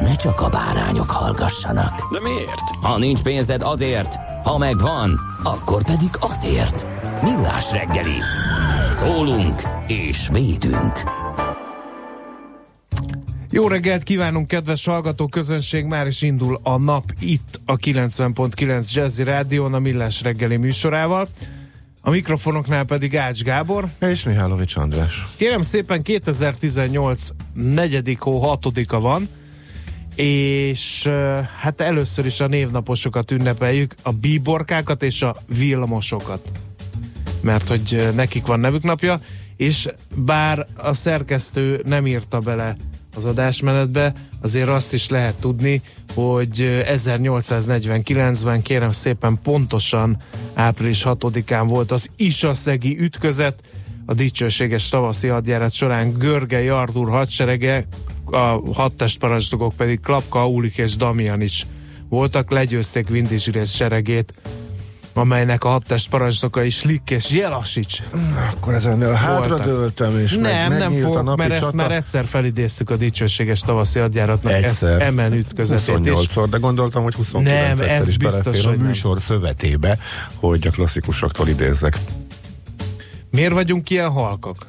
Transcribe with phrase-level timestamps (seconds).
[0.00, 2.12] ne csak a bárányok hallgassanak.
[2.12, 2.60] De miért?
[2.82, 4.14] Ha nincs pénzed azért,
[4.44, 6.86] ha megvan, akkor pedig azért.
[7.22, 8.16] Millás reggeli.
[8.90, 10.92] Szólunk és védünk.
[13.50, 15.84] Jó reggelt kívánunk, kedves hallgató közönség!
[15.84, 21.28] Már is indul a nap itt a 90.9 Jazzy Rádión a Millás reggeli műsorával.
[22.00, 23.88] A mikrofonoknál pedig Ács Gábor.
[24.00, 25.26] És Mihálovics András.
[25.36, 29.28] Kérem szépen 2018 negyedik hó hatodika van,
[30.18, 31.08] és
[31.60, 36.50] hát először is a névnaposokat ünnepeljük, a bíborkákat és a villamosokat.
[37.40, 39.20] Mert hogy nekik van nevük napja,
[39.56, 42.76] és bár a szerkesztő nem írta bele
[43.16, 45.82] az adásmenetbe, azért azt is lehet tudni,
[46.14, 50.16] hogy 1849-ben kérem szépen pontosan
[50.54, 53.60] április 6-án volt az Isaszegi ütközet,
[54.06, 57.86] a dicsőséges tavaszi hadjárat során Görgely Artur hadserege,
[58.32, 61.66] a hadtestparancsnokok pedig Klapka, Aulik és Damian is
[62.08, 64.34] voltak, legyőzték Vindizsirez seregét
[65.18, 68.02] amelynek a hadtest parancsnokai Slick és Jelasics.
[68.50, 71.64] Akkor ezen hátradőltem, és nem, meg, nem fog, a napi mert csata.
[71.64, 74.90] ezt már egyszer felidéztük a dicsőséges tavaszi hadjáratnak egyszer.
[74.90, 75.96] ezt emen ütközetét.
[75.98, 79.20] 28-szor, de gondoltam, hogy 29 nem, ez is belefér a műsor nem.
[79.24, 79.98] szövetébe,
[80.34, 81.98] hogy a klasszikusoktól idézzek.
[83.30, 84.66] Miért vagyunk ilyen halkak?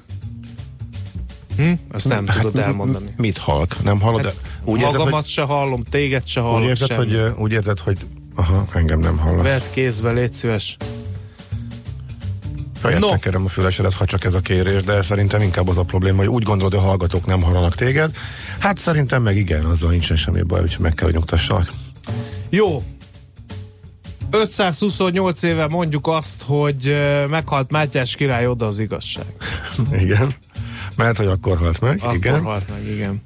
[1.60, 1.72] Hm?
[1.92, 3.14] Azt nem hát, tudod elmondani.
[3.18, 3.84] Mit halk?
[3.84, 4.24] Nem hallod?
[4.24, 6.62] Hát, úgy magamat érzed, hogy, se hallom, téged se hallom.
[6.62, 7.16] Úgy érzed, semmi.
[7.16, 7.98] hogy, úgy érzed, hogy
[8.36, 9.44] Aha, engem nem hallasz.
[9.44, 10.78] Vedd kézbe, légy szíves.
[12.76, 13.10] Fejet no.
[13.10, 16.28] tekerem a fülesedet, ha csak ez a kérés, de szerintem inkább az a probléma, hogy
[16.28, 18.16] úgy gondolod, hogy a hallgatók nem hallanak téged.
[18.60, 21.72] Hát szerintem meg igen, azzal nincsen semmi baj, úgyhogy meg kell, hogy nyugtassalak.
[22.50, 22.84] Jó.
[24.32, 26.98] 528 éve mondjuk azt, hogy
[27.30, 29.26] meghalt Mátyás király, oda az igazság.
[30.02, 30.34] igen.
[31.00, 32.42] Mert, hogy akkor halt meg, akkor igen.
[32.42, 33.22] halt meg, igen.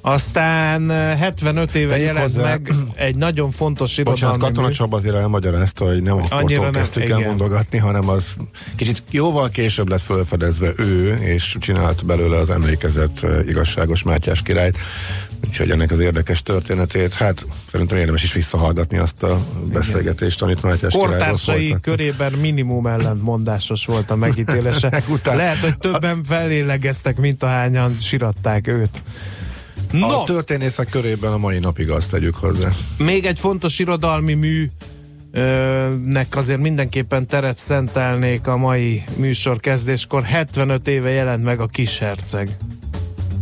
[0.00, 5.14] Aztán 75 éve Tegyük jelent hozzá, meg egy nagyon fontos irodalmi Bocsánat, Katona Csaba azért
[5.14, 8.36] elmagyarázta, hogy nem akkor kezdtük el mondogatni, hanem az
[8.76, 14.78] kicsit jóval később lett felfedezve ő, és csinált belőle az emlékezett igazságos Mátyás királyt.
[15.46, 20.92] Úgyhogy ennek az érdekes történetét, hát szerintem érdemes is visszahallgatni azt a beszélgetést, amit Mátyás
[20.92, 25.02] Kortársai körében minimum ellentmondásos volt a megítélése.
[25.24, 29.02] Lehet, hogy többen felélegeztek, mint ahányan siratták őt.
[29.90, 30.20] No.
[30.20, 32.68] A történészek körében a mai napig azt tegyük hozzá.
[32.98, 34.70] Még egy fontos irodalmi mű
[36.04, 40.24] nek azért mindenképpen teret szentelnék a mai műsor kezdéskor.
[40.24, 42.56] 75 éve jelent meg a Kis Herceg.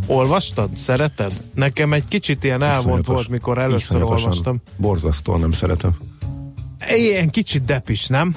[0.07, 0.77] Olvastad?
[0.77, 1.33] Szereted?
[1.55, 4.63] Nekem egy kicsit ilyen elvont volt, mikor először olvastam.
[4.77, 5.97] Borzasztóan nem szeretem.
[6.97, 8.35] Ilyen kicsit depis, nem?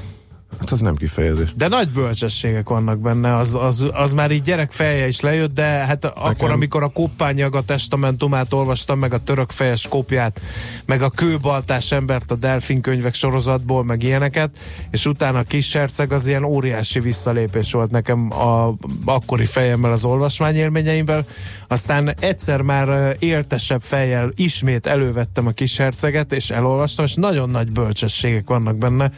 [0.60, 1.54] Hát az nem kifejezés.
[1.56, 5.64] De nagy bölcsességek vannak benne, az, az, az már így gyerek feje is lejött, de
[5.64, 6.24] hát Nekem...
[6.24, 10.42] akkor, amikor a koppányag a testamentumát olvastam, meg a török fejes kopját,
[10.86, 14.58] meg a kőbaltás embert a delfin könyvek sorozatból, meg ilyeneket,
[14.92, 18.76] és utána a kis herceg az ilyen óriási visszalépés volt nekem a
[19.06, 21.26] akkori fejemmel az olvasmányélményeimből.
[21.68, 27.72] Aztán egyszer már éltesebb fejjel ismét elővettem a kis herceget, és elolvastam, és nagyon nagy
[27.72, 29.12] bölcsességek vannak benne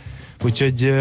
[0.44, 0.94] úgyhogy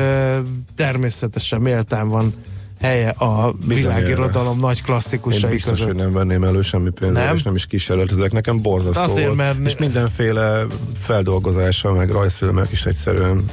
[0.76, 2.34] természetesen méltán van
[2.80, 5.86] helye a világirodalom nagy klasszikusai Én biztos, között.
[5.86, 7.34] hogy nem venném elő semmi pénzzel, nem?
[7.34, 8.32] és nem is kísérletezek.
[8.32, 9.38] Nekem borzasztó Azért, volt.
[9.38, 9.58] mert...
[9.64, 13.44] És mindenféle feldolgozása, meg rajzfilmek is egyszerűen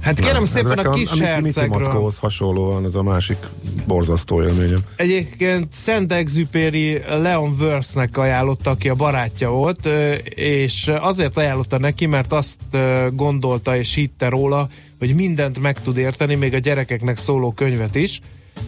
[0.00, 1.68] Hát kérem szépen a kis a, a Mici
[2.20, 3.36] hasonlóan ez a másik
[3.86, 4.80] borzasztó élményem.
[4.96, 9.88] Egyébként Szent Exupéry Leon Worthnek ajánlotta, aki a barátja volt,
[10.24, 12.56] és azért ajánlotta neki, mert azt
[13.12, 14.68] gondolta és hitte róla,
[14.98, 18.20] hogy mindent meg tud érteni, még a gyerekeknek szóló könyvet is,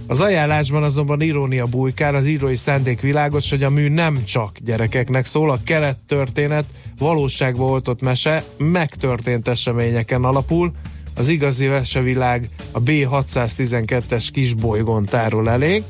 [0.06, 5.26] Az ajánlásban azonban irónia bujkál, az írói szándék világos, hogy a mű nem csak gyerekeknek
[5.26, 6.64] szól, a keret történet
[6.98, 10.72] valóságba oltott mese megtörtént eseményeken alapul,
[11.14, 15.82] az igazi vesevilág a B612-es kisbolygón tárol elég,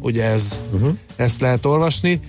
[0.00, 0.96] ugye ez, uh-huh.
[1.16, 2.20] ezt lehet olvasni,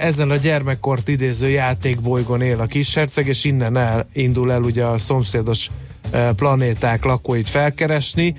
[0.00, 4.98] ezen a gyermekkort idéző játékbolygón él a kisherceg, és innen el, indul el ugye a
[4.98, 5.70] szomszédos
[6.36, 8.36] planéták lakóit felkeresni.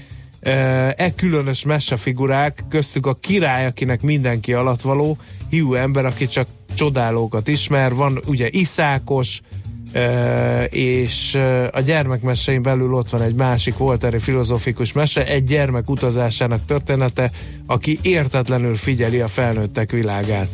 [0.96, 5.18] E különös mesefigurák, köztük a király, akinek mindenki alattvaló,
[5.50, 9.42] hiú ember, aki csak csodálókat ismer, van ugye Iszákos,
[10.70, 11.38] és
[11.72, 17.32] a gyermekmesein belül ott van egy másik volt erre filozófikus mese, egy gyermek utazásának története,
[17.66, 20.50] aki értetlenül figyeli a felnőttek világát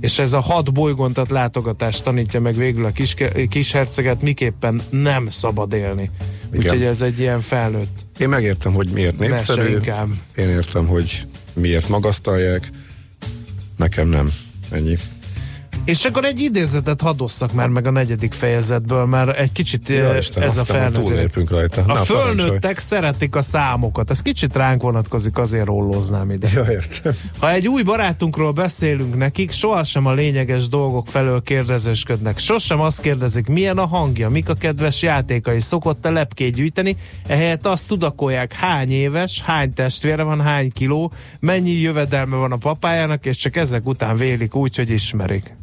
[0.00, 3.14] és ez a hat bolygóntat látogatást tanítja meg végül a kis,
[3.48, 6.10] kis herceget, miképpen nem szabad élni.
[6.56, 7.98] Úgyhogy ez egy ilyen felnőtt.
[8.18, 9.78] Én megértem, hogy miért népszerű.
[10.36, 12.70] Én értem, hogy miért magasztalják.
[13.76, 14.30] Nekem nem.
[14.70, 14.96] Ennyi.
[15.86, 20.42] És akkor egy idézetet hadosszak már meg a negyedik fejezetből, mert egy kicsit ja, Isten,
[20.42, 21.48] ez a felnőtt.
[21.48, 21.82] rajta.
[21.86, 24.10] A Na, fölnőttek szeretik a számokat.
[24.10, 26.48] Ez kicsit ránk vonatkozik, azért rolloznám ide.
[26.54, 27.12] Ja, értem.
[27.38, 32.38] Ha egy új barátunkról beszélünk nekik, sohasem a lényeges dolgok felől kérdezősködnek.
[32.38, 36.96] Sosem azt kérdezik, milyen a hangja, mik a kedves játékai, szokott-e lepkét gyűjteni,
[37.26, 43.26] ehelyett azt tudakolják, hány éves, hány testvére van, hány kiló, mennyi jövedelme van a papájának,
[43.26, 45.54] és csak ezek után vélik úgy, hogy ismerik.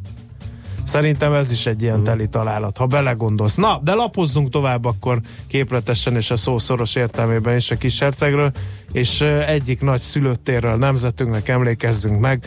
[0.84, 2.04] Szerintem ez is egy ilyen mm.
[2.04, 3.56] teli találat, ha belegondolsz.
[3.56, 8.52] Na, de lapozzunk tovább akkor képletesen és a szó szoros értelmében is a kis hercegről,
[8.92, 12.46] és egyik nagy szülőttérről nemzetünknek emlékezzünk meg.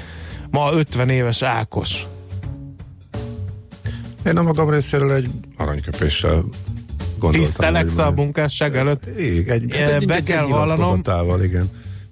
[0.51, 2.07] Ma 50 éves Ákos.
[4.27, 6.45] Én a magam részéről egy aranyköpéssel
[7.19, 7.31] gondoltam.
[7.31, 9.19] Tiszteleksz a munkásság előtt?
[9.19, 11.03] Igen, egy, egy, egy, be kell vallanom,
[11.43, 11.71] igen.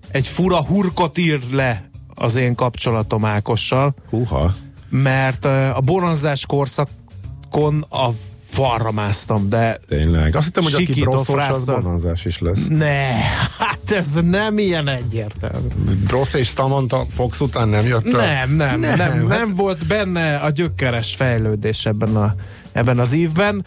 [0.08, 3.94] egy fura hurkot ír le az én kapcsolatom Ákossal.
[4.10, 4.52] Húha
[5.02, 8.08] mert a bonanzás korszakon a
[8.50, 10.36] falra másztam, de Tényleg.
[10.36, 12.66] Azt hittem, hogy aki broszos, az bonanzás is lesz.
[12.68, 13.12] Ne,
[13.58, 15.68] hát ez nem ilyen egyértelmű.
[16.06, 19.26] Brossz és Samantha Fox után nem jött Nem, nem, nem, nem, hát...
[19.26, 22.34] nem volt benne a gyökeres fejlődés ebben, a,
[22.72, 23.66] ebben az évben.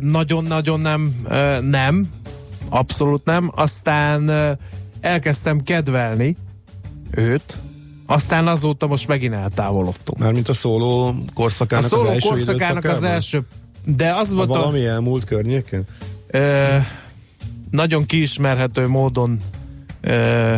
[0.00, 1.26] Nagyon-nagyon nem,
[1.60, 2.08] nem,
[2.68, 3.50] abszolút nem.
[3.54, 4.30] Aztán
[5.00, 6.36] elkezdtem kedvelni
[7.10, 7.56] őt,
[8.06, 10.18] aztán azóta most megint eltávolodtunk.
[10.18, 13.42] Mármint a szóló korszakának a szóló az első korszakának az első,
[13.84, 14.52] de az volt a...
[14.52, 15.84] Valami elmúlt környéken?
[16.26, 16.76] Ö,
[17.70, 19.40] nagyon kiismerhető módon
[20.00, 20.54] ö,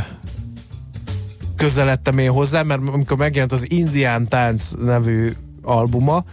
[1.56, 6.24] közeledtem én hozzá, mert amikor megjelent az Indián Tánc nevű albuma,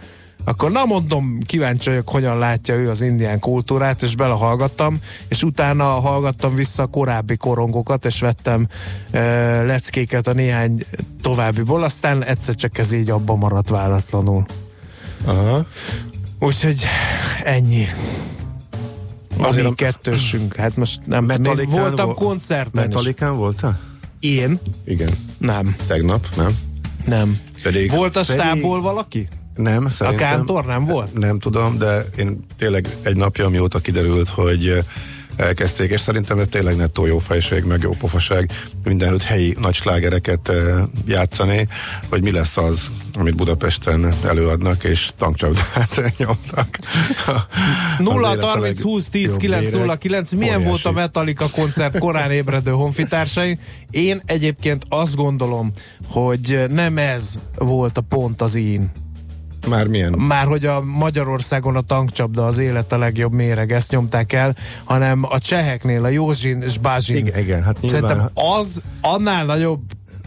[0.45, 5.83] akkor na mondom, kíváncsi vagyok, hogyan látja ő az indián kultúrát, és belehallgattam, és utána
[5.83, 8.67] hallgattam vissza a korábbi korongokat, és vettem
[9.11, 9.19] e,
[9.63, 10.85] leckéket a néhány
[11.21, 14.45] továbbiból, aztán egyszer csak ez így abba maradt váratlanul.
[15.25, 15.65] Aha.
[16.39, 16.83] Úgyhogy
[17.43, 17.85] ennyi.
[19.37, 20.55] A mi kettősünk.
[20.55, 23.79] Hát most nem még voltam vo- koncerten Metalikán voltál?
[24.19, 24.59] Én?
[24.85, 25.09] Igen.
[25.37, 25.75] Nem.
[25.87, 26.51] Tegnap, nem?
[27.05, 27.39] Nem.
[27.63, 29.27] Pedig, Volt a stábból valaki?
[29.55, 30.27] Nem, szerintem.
[30.27, 31.13] A kántor nem volt?
[31.13, 34.83] Nem tudom, de én tényleg egy napja, mióta kiderült, hogy eh,
[35.35, 38.51] elkezdték, és szerintem ez tényleg nettó jó fejség, meg jó pofaság
[38.83, 41.67] mindenütt helyi nagy slágereket eh, játszani,
[42.09, 46.79] hogy mi lesz az, amit Budapesten előadnak, és tankcsapdát nyomtak.
[47.99, 50.69] 0 30 20 10 9 0 9 milyen Óriási.
[50.69, 53.59] volt a Metallica koncert korán ébredő honfitársai?
[53.89, 55.71] Én egyébként azt gondolom,
[56.07, 58.91] hogy nem ez volt a pont az én
[59.67, 60.11] már milyen?
[60.11, 65.25] Már hogy a Magyarországon a tankcsapda az élet a legjobb méreg, ezt nyomták el, hanem
[65.29, 67.15] a cseheknél, a Józsin és Bázsin.
[67.15, 68.01] Igen, igen, hát nyilván.
[68.01, 69.81] Szerintem az annál nagyobb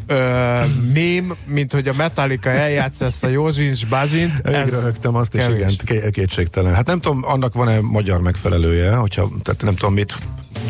[0.06, 0.58] ö,
[0.92, 4.32] mém, mint hogy a Metallica eljátsz ezt a Józsin és Bázsint.
[4.44, 6.74] Röhögtem azt is, igen, kétségtelen.
[6.74, 10.18] Hát nem tudom, annak van-e magyar megfelelője, hogyha, tehát nem tudom mit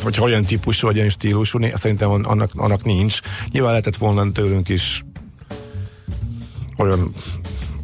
[0.02, 3.20] hogy olyan típusú, vagy olyan stílusú, szerintem annak, annak nincs.
[3.50, 5.04] Nyilván lehetett volna tőlünk is
[6.76, 7.12] olyan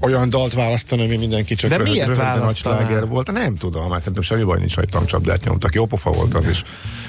[0.05, 3.33] olyan dalt választani, ami mindenki csak De rövid, miért sláger volt.
[3.33, 5.75] Nem tudom, mert szerintem semmi baj nincs, hogy tankcsapdát nyomtak.
[5.75, 6.63] Jó pofa volt az is.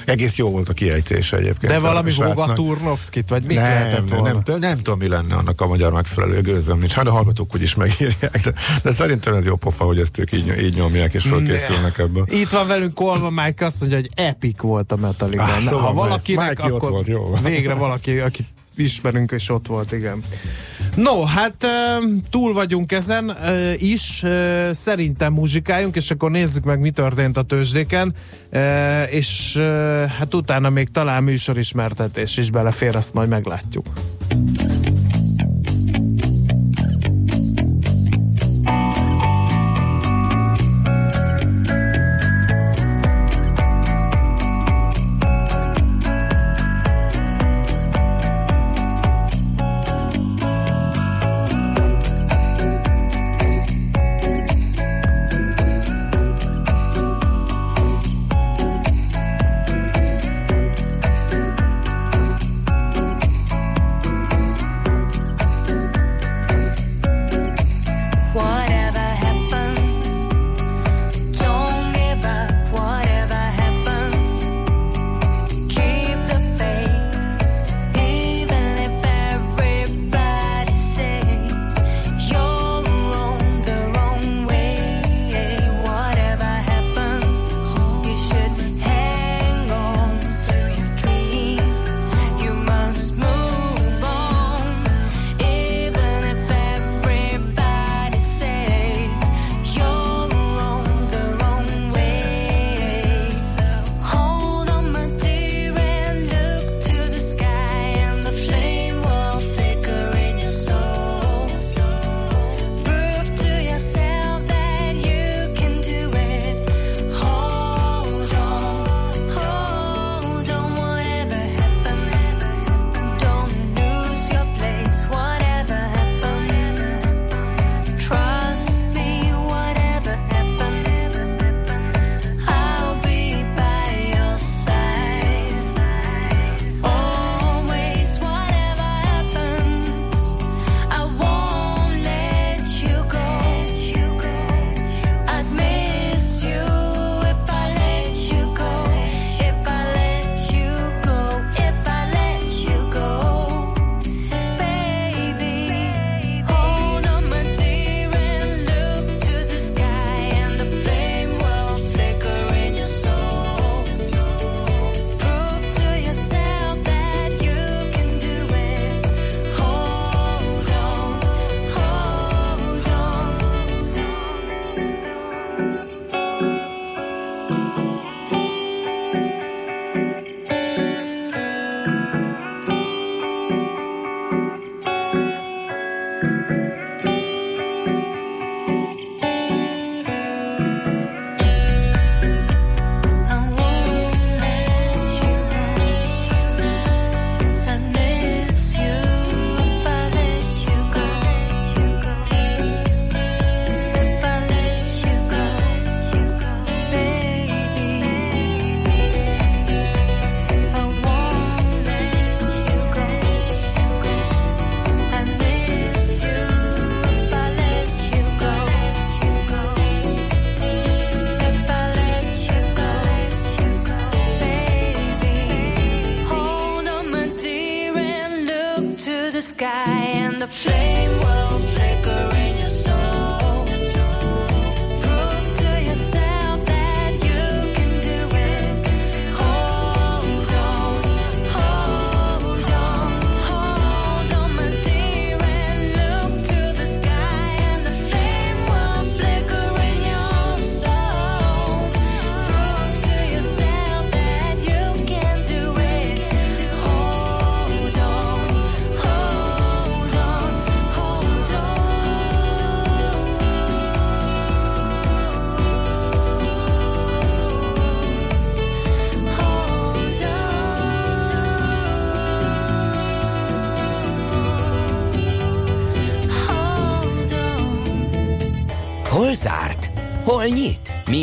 [0.04, 1.72] Egész jó volt a kiejtése egyébként.
[1.72, 4.24] De valami Vóga Turnovskit, vagy mit nem, lehetett volna?
[4.28, 6.92] Nem, nem, nem, tudom, mi lenne annak a magyar megfelelő gőzöm nincs.
[6.92, 8.40] Hát a hallgatók úgyis megírják.
[8.44, 12.24] De, de szerintem ez jó pofa, hogy ezt ők így, így nyomják és fölkészülnek ebből.
[12.28, 15.42] Itt van velünk Kolva Mike azt mondja, hogy epic volt a Metallica.
[15.42, 17.38] Ah, szóval ha valakinek, Mike akkor volt, jó.
[17.42, 18.46] végre valaki, aki
[18.76, 20.22] ismerünk, és ott volt, igen.
[20.94, 21.66] No, hát
[22.30, 23.36] túl vagyunk ezen
[23.78, 24.24] is,
[24.70, 28.14] szerintem muzsikáljunk, és akkor nézzük meg, mi történt a tőzsdéken,
[29.10, 29.56] és
[30.18, 33.86] hát utána még talán műsorismertetés is belefér, azt majd meglátjuk.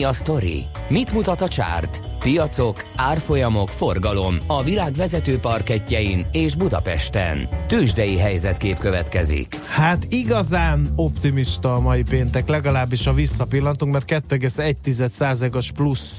[0.04, 0.64] Mi a sztori?
[0.88, 2.00] Mit mutat a csárt?
[2.20, 7.48] Piacok, árfolyamok, forgalom a világ vezető parketjein és Budapesten.
[7.68, 9.66] Tősdei helyzetkép következik.
[9.66, 16.14] Hát igazán optimista a mai péntek, legalábbis a visszapillantunk, mert 2,1%-os plusz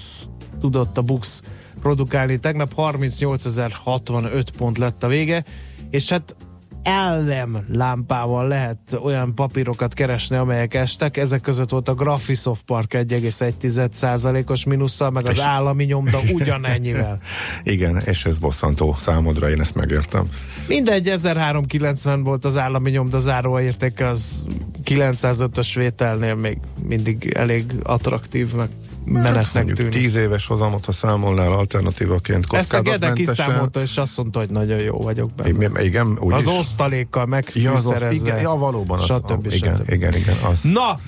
[0.60, 1.42] tudott a Bux
[1.80, 2.38] produkálni.
[2.38, 5.44] Tegnap 38.065 pont lett a vége,
[5.90, 6.36] és hát
[6.84, 11.16] ellem lámpával lehet olyan papírokat keresni, amelyek estek.
[11.16, 17.18] Ezek között volt a Graphisoft Park 1,1%-os minusszal, meg az állami nyomda ugyanennyivel.
[17.62, 20.24] Igen, és ez bosszantó számodra, én ezt megértem.
[20.66, 24.46] Mindegy, 1390 volt az állami nyomda záróa értéke, az
[24.84, 28.68] 905-ös vételnél még mindig elég attraktívnak
[29.04, 29.92] menetnek tűnik.
[29.92, 34.78] Tíz éves hozamot, ha számolnál alternatívaként Ezt a Gede kiszámolta, és azt mondta, hogy nagyon
[34.78, 35.82] jó vagyok benne.
[35.84, 38.06] Igen, úgy az osztalékkal megfűszerezve.
[38.06, 38.98] Ja, igen, ja, valóban.
[38.98, 39.46] Az, stb.
[39.52, 39.90] igen, stb.
[39.90, 40.36] igen, igen.
[40.50, 40.60] Az.
[40.62, 40.98] Na,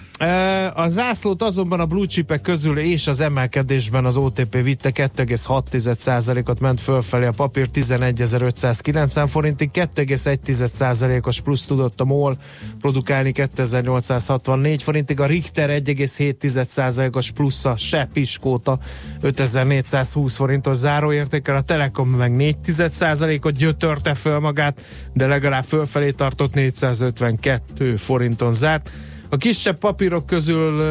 [0.74, 6.80] a zászlót azonban a blue chipek közül és az emelkedésben az OTP vitte 2,6%-ot ment
[6.80, 12.36] fölfelé a papír 11.590 forintig, 2,1%-os plusz tudott a MOL
[12.80, 18.78] produkálni 2864 forintig, a Richter 1,7%-os plusza se piskóta
[19.20, 24.80] 5420 forintos záróértékkel, a Telekom meg 4%-ot gyötörte föl magát,
[25.12, 28.90] de legalább fölfelé tartott 452 forinton zárt.
[29.28, 30.82] A kisebb papírok közül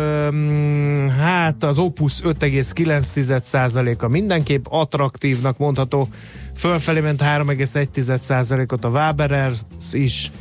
[1.10, 6.08] hát az Opus 5,9%-a mindenképp attraktívnak mondható.
[6.56, 9.60] Fölfelé ment 3,1%-ot a Waberers
[9.92, 10.32] is.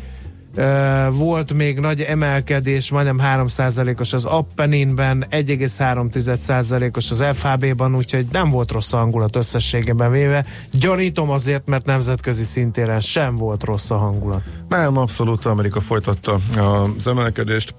[1.10, 8.92] Volt még nagy emelkedés, majdnem 3%-os az Appeninben, 1,3%-os az FHB-ban, úgyhogy nem volt rossz
[8.92, 10.44] a hangulat összességében véve.
[10.72, 14.42] Gyanítom azért, mert nemzetközi szintéren sem volt rossz a hangulat.
[14.68, 17.74] Nem, abszolút Amerika folytatta az emelkedést.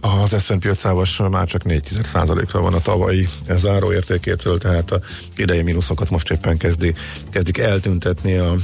[0.00, 5.00] Az S&P 500-as már csak 4%-ra van a tavalyi záróértékétől, tehát a
[5.36, 6.94] idei mínuszokat most éppen kezdi,
[7.30, 8.54] kezdik eltüntetni a,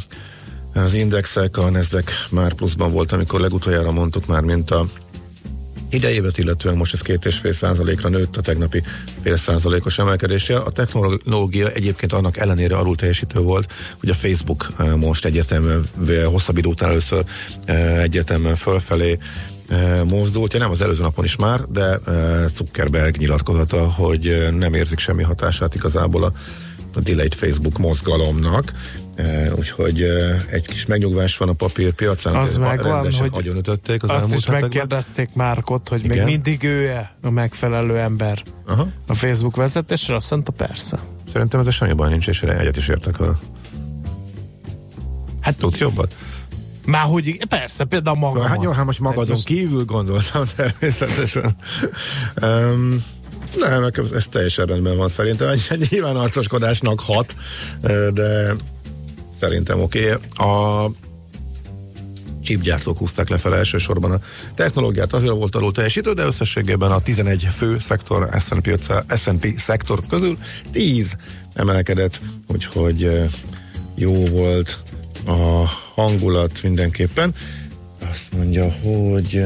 [0.75, 4.87] az indexek, a Nasdaq már pluszban volt, amikor legutoljára mondtuk már, mint a
[5.90, 8.83] idejévet illetően most ez két és fél százalékra nőtt a tegnapi
[9.23, 10.57] fél százalékos emelkedése.
[10.57, 15.87] A technológia egyébként annak ellenére alul teljesítő volt, hogy a Facebook eh, most egyértelműen
[16.25, 17.25] hosszabb idő után először
[17.64, 19.19] eh, egyértelműen fölfelé
[20.08, 21.99] mozdult, nem az előző napon is már, de
[22.54, 26.32] Zuckerberg nyilatkozata, hogy nem érzik semmi hatását igazából a,
[26.94, 28.73] a delayed Facebook mozgalomnak,
[29.58, 30.02] úgyhogy
[30.50, 32.35] egy kis megnyugvás van a papírpiacán.
[32.35, 36.16] Az megvan, hogy ütötték az azt is megkérdezték Márkot, hogy Igen?
[36.16, 38.88] még mindig ő-e a megfelelő ember Aha.
[39.06, 40.99] a Facebook vezetésre, azt mondta persze.
[41.32, 43.32] Szerintem ez semmi baj nincs, és egyet is értek vele.
[45.40, 46.14] Hát tudsz jobbat?
[46.87, 48.43] Már hogy persze, például maga.
[48.43, 49.45] Hát jó, hát most magadon most...
[49.45, 51.57] kívül gondoltam természetesen.
[52.43, 53.02] um,
[53.57, 55.55] nem, ez, teljesen rendben van szerintem.
[55.90, 57.35] Nyilván arcoskodásnak hat,
[58.12, 58.55] de
[59.40, 60.12] szerintem oké.
[60.12, 60.46] Okay.
[60.49, 60.90] A
[62.42, 64.20] chipgyártók húzták lefelé elsősorban a
[64.55, 68.81] technológiát, azért volt alul teljesítő, de összességében a 11 fő szektor, S&P,
[69.16, 70.38] S&P szektor közül
[70.72, 71.16] 10
[71.55, 73.22] emelkedett, úgyhogy
[73.94, 74.77] jó volt
[75.26, 77.34] a hangulat mindenképpen.
[78.10, 79.42] Azt mondja, hogy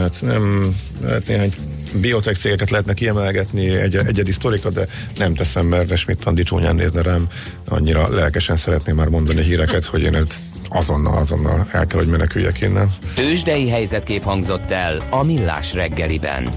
[0.00, 0.74] hát nem,
[1.08, 1.54] hát néhány
[1.94, 7.26] biotech cégeket lehetne kiemelgetni, egy, egyedi sztorikat, de nem teszem, mert Schmidt csúnyán nézne rám,
[7.68, 10.34] annyira lelkesen szeretném már mondani híreket, hogy én ezt
[10.68, 12.92] azonnal, azonnal el kell, hogy meneküljek innen.
[13.14, 16.48] Tőzsdei helyzetkép hangzott el a Millás reggeliben.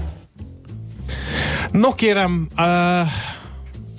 [1.72, 3.08] No kérem, uh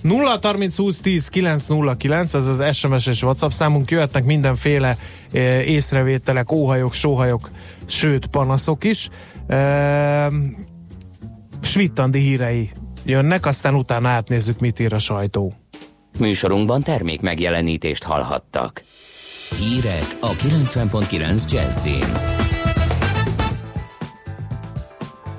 [0.05, 4.97] 0 30 20 10 909, ez az SMS és WhatsApp számunk, jöhetnek mindenféle
[5.31, 7.49] e, észrevételek, óhajok, sóhajok,
[7.85, 9.09] sőt panaszok is.
[9.47, 10.31] E,
[11.61, 12.71] Schmidt-Andi hírei
[13.05, 15.53] jönnek, aztán utána átnézzük, mit ír a sajtó.
[16.19, 18.83] Műsorunkban termék megjelenítést hallhattak.
[19.59, 22.35] Hírek a 90.9 Jazzin.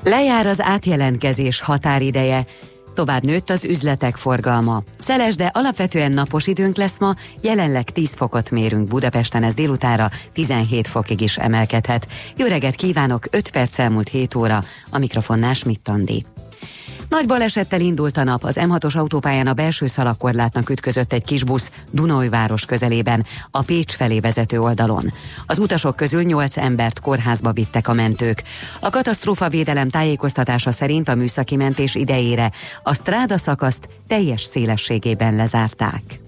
[0.03, 2.47] Lejár az átjelentkezés határideje,
[2.97, 4.83] Tovább nőtt az üzletek forgalma.
[4.99, 10.89] Szeles, de alapvetően napos időnk lesz ma, jelenleg 10 fokot mérünk Budapesten, ez délutára 17
[10.89, 12.09] fokig is emelkedhet.
[12.37, 16.36] Jó reggelt kívánok, 5 perc elmúlt 7 óra, a mikrofonnál Schmidt-Tandi.
[17.09, 21.71] Nagy balesettel indult a nap, az M6-os autópályán a belső szalakorlátnak ütközött egy kis busz
[21.90, 25.12] Dunajváros közelében, a Pécs felé vezető oldalon.
[25.47, 28.42] Az utasok közül 8 embert kórházba vittek a mentők.
[28.81, 32.51] A katasztrófa védelem tájékoztatása szerint a műszaki mentés idejére
[32.83, 36.26] a stráda szakaszt teljes szélességében lezárták.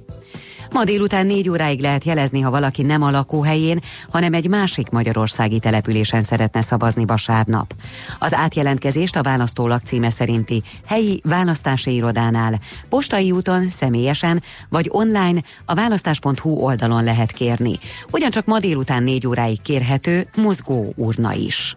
[0.73, 5.59] Ma délután négy óráig lehet jelezni, ha valaki nem a lakóhelyén, hanem egy másik magyarországi
[5.59, 7.75] településen szeretne szavazni vasárnap.
[8.19, 15.75] Az átjelentkezést a választó lakcíme szerinti helyi választási irodánál, postai úton, személyesen vagy online a
[15.75, 17.79] választás.hu oldalon lehet kérni.
[18.11, 21.77] Ugyancsak ma délután négy óráig kérhető mozgó urna is.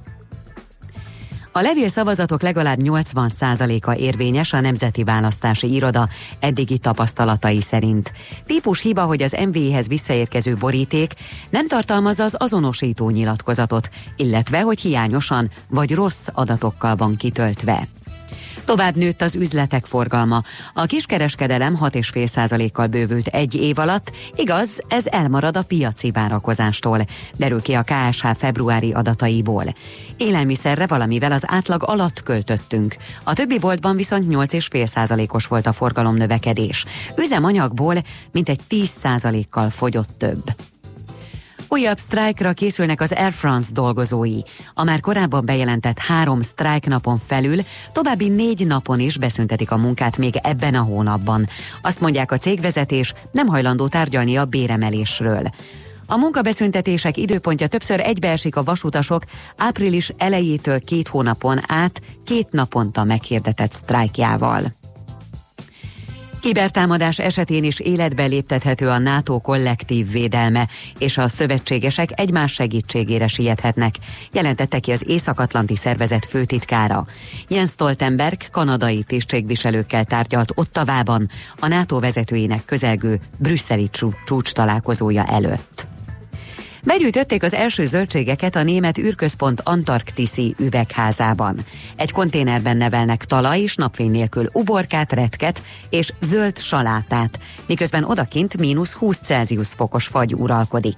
[1.54, 6.10] A levél szavazatok legalább 80%-a érvényes a Nemzeti Választási Iroda
[6.40, 8.12] eddigi tapasztalatai szerint.
[8.46, 11.14] Típus hiba, hogy az MVI-hez visszaérkező boríték
[11.50, 17.88] nem tartalmazza az azonosító nyilatkozatot, illetve hogy hiányosan vagy rossz adatokkal van kitöltve.
[18.66, 20.44] Tovább nőtt az üzletek forgalma.
[20.74, 27.00] A kiskereskedelem 6,5%-kal bővült egy év alatt, igaz, ez elmarad a piaci várakozástól,
[27.38, 29.76] derül ki a KSH februári adataiból.
[30.18, 32.96] Élelmiszerre valamivel az átlag alatt költöttünk.
[33.24, 36.86] A többi boltban viszont 8,5%-os volt a forgalom növekedés.
[37.18, 37.96] Üzemanyagból
[38.32, 40.71] mintegy 10%-kal fogyott több.
[41.74, 44.40] Újabb sztrájkra készülnek az Air France dolgozói.
[44.74, 47.60] A már korábban bejelentett három sztrájk napon felül
[47.92, 51.48] további négy napon is beszüntetik a munkát még ebben a hónapban.
[51.82, 55.50] Azt mondják a cégvezetés, nem hajlandó tárgyalni a béremelésről.
[56.06, 59.24] A munkabeszüntetések időpontja többször egybeesik a vasutasok
[59.58, 64.81] április elejétől két hónapon át két naponta meghirdetett sztrájkjával.
[66.42, 73.96] Kibertámadás esetén is életbe léptethető a NATO kollektív védelme, és a szövetségesek egymás segítségére siethetnek,
[74.32, 77.06] jelentette ki az Észak-Atlanti Szervezet főtitkára.
[77.48, 83.90] Jens Stoltenberg kanadai tisztségviselőkkel tárgyalt Ottavában a NATO vezetőinek közelgő brüsszeli
[84.26, 85.88] csúcs találkozója előtt.
[86.84, 91.60] Begyűjtötték az első zöldségeket a német űrközpont Antarktiszi üvegházában.
[91.96, 98.94] Egy konténerben nevelnek talaj és napfény nélkül uborkát, retket és zöld salátát, miközben odakint mínusz
[98.94, 100.98] 20 Celsius fokos fagy uralkodik.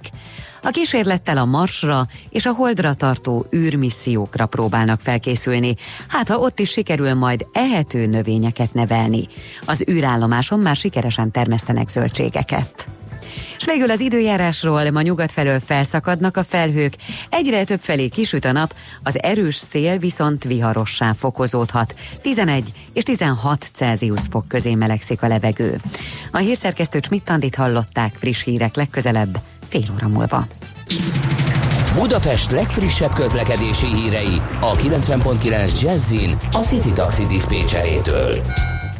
[0.62, 5.74] A kísérlettel a Marsra és a Holdra tartó űrmissziókra próbálnak felkészülni,
[6.08, 9.24] hát ha ott is sikerül majd ehető növényeket nevelni.
[9.64, 12.88] Az űrállomáson már sikeresen termesztenek zöldségeket.
[13.56, 16.96] És végül az időjárásról ma nyugat felől felszakadnak a felhők,
[17.30, 21.94] egyre több felé kisüt a nap, az erős szél viszont viharossá fokozódhat.
[22.22, 25.80] 11 és 16 Celsius fok közé melegszik a levegő.
[26.32, 29.38] A hírszerkesztő Csmittandit hallották friss hírek legközelebb,
[29.68, 30.46] fél óra múlva.
[31.94, 38.42] Budapest legfrissebb közlekedési hírei a 90.9 Jazzin a City Taxi Dispécsejétől.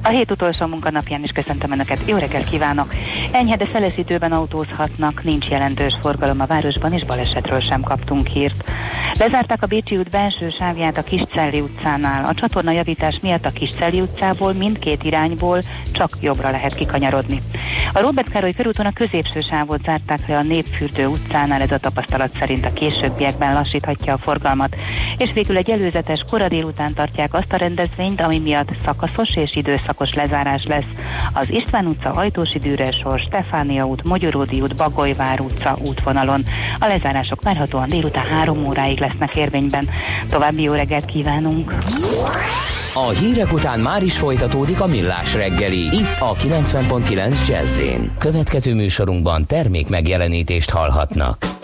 [0.07, 1.99] A hét utolsó munkanapján is köszöntöm Önöket.
[2.07, 2.95] Jó reggelt kívánok!
[3.33, 8.71] Enyhe, de szeles autózhatnak, nincs jelentős forgalom a városban, és balesetről sem kaptunk hírt.
[9.19, 12.25] Lezárták a Bécsi út belső sávját a Kiscelli utcánál.
[12.25, 15.63] A csatorna javítás miatt a Kiscelli utcából mindkét irányból
[15.93, 17.43] csak jobbra lehet kikanyarodni.
[17.93, 22.37] A Robert Károly körúton a középső sávot zárták le a Népfürdő utcánál, ez a tapasztalat
[22.39, 24.77] szerint a későbbiekben lassíthatja a forgalmat.
[25.19, 29.94] És végül egy előzetes kora délután tartják azt a rendezvényt, ami miatt szakaszos és időszakos
[30.15, 30.85] lezárás lesz.
[31.33, 36.45] Az István utca, Ajtósi Dűresor, Stefánia út, Magyaródi út, Bagolyvár utca útvonalon.
[36.79, 39.89] A lezárások várhatóan délután három óráig lesznek érvényben.
[40.31, 41.75] További jó reggelt kívánunk!
[42.95, 45.81] A hírek után már is folytatódik a millás reggeli.
[45.81, 47.83] Itt a 90.9 jazz
[48.19, 51.64] Következő műsorunkban termék megjelenítést hallhatnak.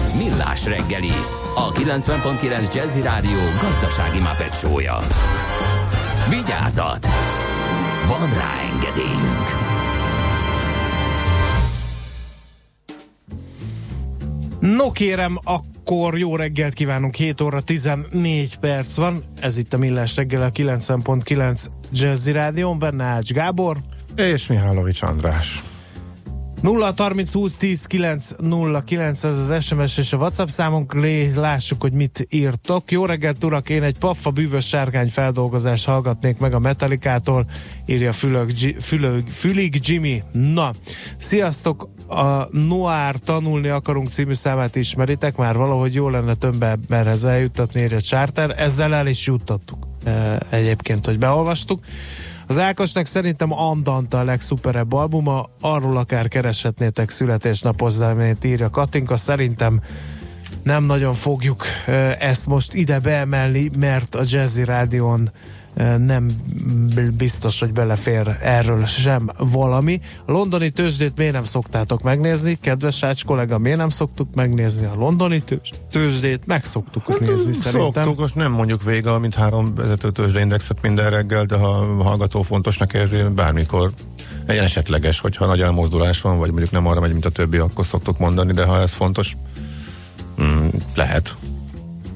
[0.17, 1.11] Millás reggeli,
[1.55, 4.99] a 90.9 Jazzy Rádió gazdasági mapetsója.
[6.29, 7.07] Vigyázat!
[8.07, 9.47] Van rá engedélyünk!
[14.59, 20.15] No kérem, akkor jó reggelt kívánunk, 7 óra 14 perc van, ez itt a Millás
[20.15, 23.77] reggel a 90.9 Jazzy Rádión, benne Ács Gábor.
[24.15, 25.63] És Mihálovics András.
[26.61, 31.31] 0 30 20 10 9 0 9 ez az SMS és a WhatsApp számunk, lé,
[31.35, 32.91] lássuk, hogy mit írtok.
[32.91, 37.45] Jó reggelt, urak, én egy paffa bűvös sárkány feldolgozást hallgatnék meg a Metallicától,
[37.85, 40.23] írja Fülög, Fülög, Fülig Jimmy.
[40.31, 40.71] Na,
[41.17, 47.81] sziasztok, a Noir tanulni akarunk című számát ismeritek, már valahogy jó lenne több emberhez eljuttatni,
[47.81, 49.87] írja Charter, ezzel el is juttattuk
[50.49, 51.79] egyébként, hogy beolvastuk.
[52.51, 59.81] Az Ákosnak szerintem Andanta a legszuperebb albuma, arról akár kereshetnétek születésnapozzámét írja Katinka, szerintem
[60.63, 61.65] nem nagyon fogjuk
[62.19, 65.31] ezt most ide beemelni, mert a Jazzy Rádión
[65.97, 66.27] nem
[67.17, 70.01] biztos, hogy belefér erről sem valami.
[70.25, 72.57] A londoni tőzsdét miért nem szoktátok megnézni?
[72.61, 75.43] Kedves Ács kollega, miért nem szoktuk megnézni a londoni
[75.91, 76.45] tőzsdét?
[76.45, 78.03] Meg szoktuk hát, nézni szerintem.
[78.03, 82.41] Szoktuk, most nem mondjuk vége, mint három vezető tőzsdeindexet minden reggel, de ha a hallgató
[82.41, 83.91] fontosnak érzi, bármikor
[84.45, 87.85] egy esetleges, hogyha nagy elmozdulás van, vagy mondjuk nem arra megy, mint a többi, akkor
[87.85, 89.37] szoktuk mondani, de ha ez fontos,
[90.41, 91.37] mm, lehet.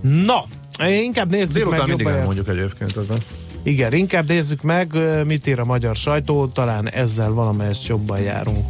[0.02, 0.46] Na,
[0.88, 3.18] inkább nézzük Délután meg mindig elmondjuk egyébként ezen.
[3.66, 4.94] Igen, inkább nézzük meg,
[5.26, 8.66] mit ír a magyar sajtó, talán ezzel valamelyest jobban járunk.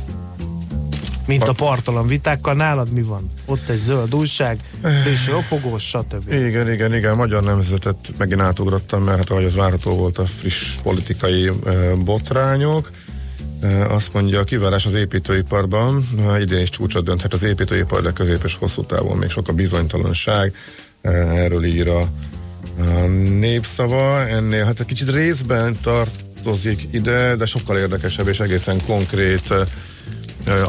[1.27, 3.31] Mint a partalan vitákkal, nálad mi van?
[3.45, 4.59] Ott egy zöld újság,
[5.11, 6.33] és opogós, stb.
[6.33, 10.75] Igen, igen, igen, magyar nemzetet megint átugrottam, mert hát ahogy az várható volt a friss
[10.83, 11.51] politikai
[12.03, 12.91] botrányok.
[13.87, 16.07] Azt mondja, a kiválás az építőiparban,
[16.39, 20.55] idén is csúcsot dönthet az építőipar, de közép és hosszú távon még sok a bizonytalanság.
[21.01, 22.09] Erről ír a
[22.79, 23.05] a
[23.39, 29.53] népszava ennél, hát egy kicsit részben tartozik ide, de sokkal érdekesebb és egészen konkrét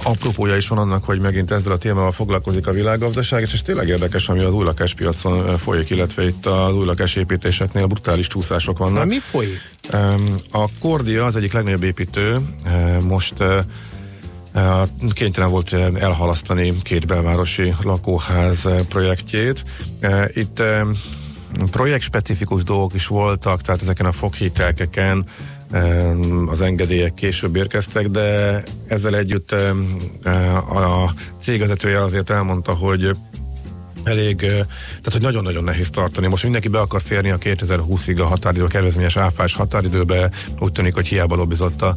[0.02, 3.88] apropója is van annak, hogy megint ezzel a témával foglalkozik a világgazdaság, és ez tényleg
[3.88, 8.98] érdekes, ami az új lakáspiacon folyik, illetve itt az új lakásépítéseknél brutális csúszások vannak.
[8.98, 9.70] Na, mi folyik?
[10.52, 12.38] A Kordia az egyik legnagyobb építő,
[13.02, 13.34] most
[15.12, 19.64] kénytelen volt elhalasztani két belvárosi lakóház projektjét.
[20.34, 20.62] Itt
[21.70, 25.24] projektspecifikus dolgok is voltak, tehát ezeken a foghitelkeken
[26.46, 29.52] az engedélyek később érkeztek, de ezzel együtt
[30.70, 33.16] a cégvezetője azért elmondta, hogy
[34.04, 36.26] elég, tehát hogy nagyon-nagyon nehéz tartani.
[36.26, 40.94] Most mindenki be akar férni a 2020-ig a határidő, a kedvezményes áfás határidőbe, úgy tűnik,
[40.94, 41.96] hogy hiába lobbizott a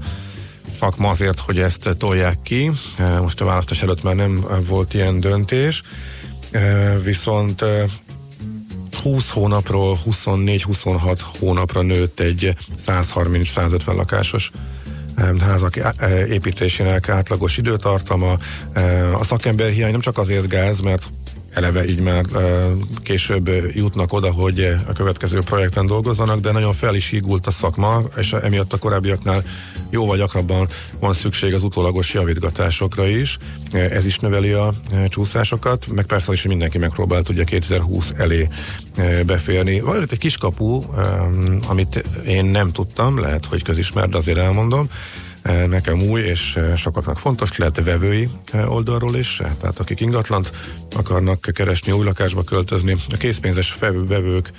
[0.71, 2.71] szakma azért, hogy ezt tolják ki.
[3.21, 5.81] Most a választás előtt már nem volt ilyen döntés,
[7.03, 7.65] viszont
[8.99, 14.51] 20 hónapról 24-26 hónapra nőtt egy 130-150 lakásos
[15.39, 18.37] házak e, e, építésének átlagos időtartama.
[18.73, 21.11] E, a szakember hiány nem csak azért gáz, mert
[21.53, 22.25] eleve így már
[23.03, 28.01] később jutnak oda, hogy a következő projekten dolgozzanak, de nagyon fel is hígult a szakma,
[28.17, 29.43] és emiatt a korábbiaknál
[29.89, 30.67] jóval gyakrabban
[30.99, 33.37] van szükség az utólagos javítgatásokra is.
[33.71, 34.73] Ez is növeli a
[35.07, 38.47] csúszásokat, meg persze is, hogy mindenki megpróbált ugye 2020 elé
[39.25, 39.79] beférni.
[39.79, 40.81] Van egy kis kapu,
[41.67, 44.89] amit én nem tudtam, lehet, hogy közismert, azért elmondom,
[45.67, 48.29] nekem új, és sokaknak fontos, lehet vevői
[48.65, 50.51] oldalról is, tehát akik ingatlant
[50.95, 54.51] akarnak keresni, új lakásba költözni, a készpénzes vevők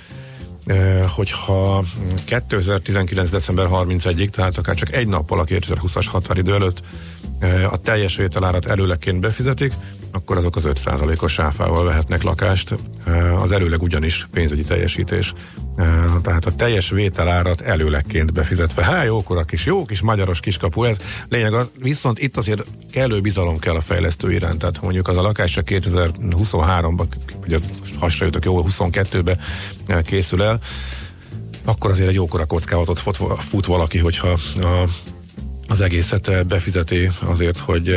[1.15, 1.83] hogyha
[2.25, 3.29] 2019.
[3.29, 6.81] december 31-ig, tehát akár csak egy nappal a 2020-as határidő előtt
[7.71, 9.73] a teljes vételárat előleként befizetik,
[10.11, 12.75] akkor azok az 5%-os sáfával vehetnek lakást.
[13.37, 15.33] Az előleg ugyanis pénzügyi teljesítés.
[16.21, 18.83] Tehát a teljes vételárat előlegként befizetve.
[18.83, 20.97] Há, jókora kis, jó kis magyaros kiskapu ez.
[21.29, 24.59] Lényeg az, viszont itt azért kellő bizalom kell a fejlesztő iránt.
[24.59, 27.05] Tehát mondjuk az a lakás csak 2023-ban,
[27.45, 27.57] ugye
[27.99, 29.37] hasra jutok, jó, 22-be
[30.03, 30.59] készül el,
[31.65, 32.99] akkor azért egy jókora kockázatot
[33.39, 34.29] fut valaki, hogyha
[34.61, 34.87] a
[35.71, 37.95] az egészet befizeti azért, hogy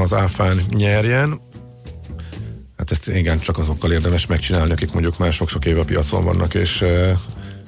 [0.00, 1.40] az áfán nyerjen.
[2.82, 6.54] Hát ezt igen, csak azokkal érdemes megcsinálni, akik mondjuk már sok-sok éve a piacon vannak,
[6.54, 6.84] és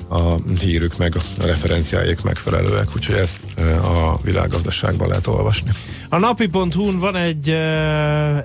[0.08, 3.38] a hírük meg a referenciáik megfelelőek, úgyhogy ezt
[3.82, 5.70] a világgazdaságban lehet olvasni.
[6.08, 7.48] A napi.hu-n van egy,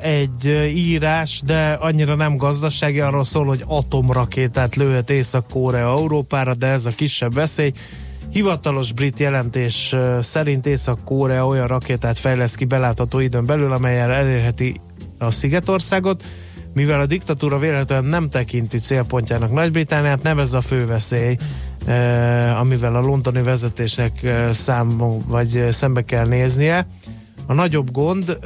[0.01, 6.86] egy írás, de annyira nem gazdasági, arról szól, hogy atomrakétát lőhet Észak-Korea Európára, de ez
[6.86, 7.73] a kisebb veszély.
[8.32, 14.82] Hivatalos brit jelentés szerint Észak-Korea olyan rakétát fejlesz ki belátható időn belül, amelyel elérheti
[15.17, 16.23] a Szigetországot,
[16.73, 21.38] mivel a diktatúra véletlenül nem tekinti célpontjának Nagy-Britániát, nem ez a fő veszély,
[22.60, 26.88] amivel a londoni vezetésnek eh, szám, vagy szembe kell néznie.
[27.45, 28.38] A nagyobb gond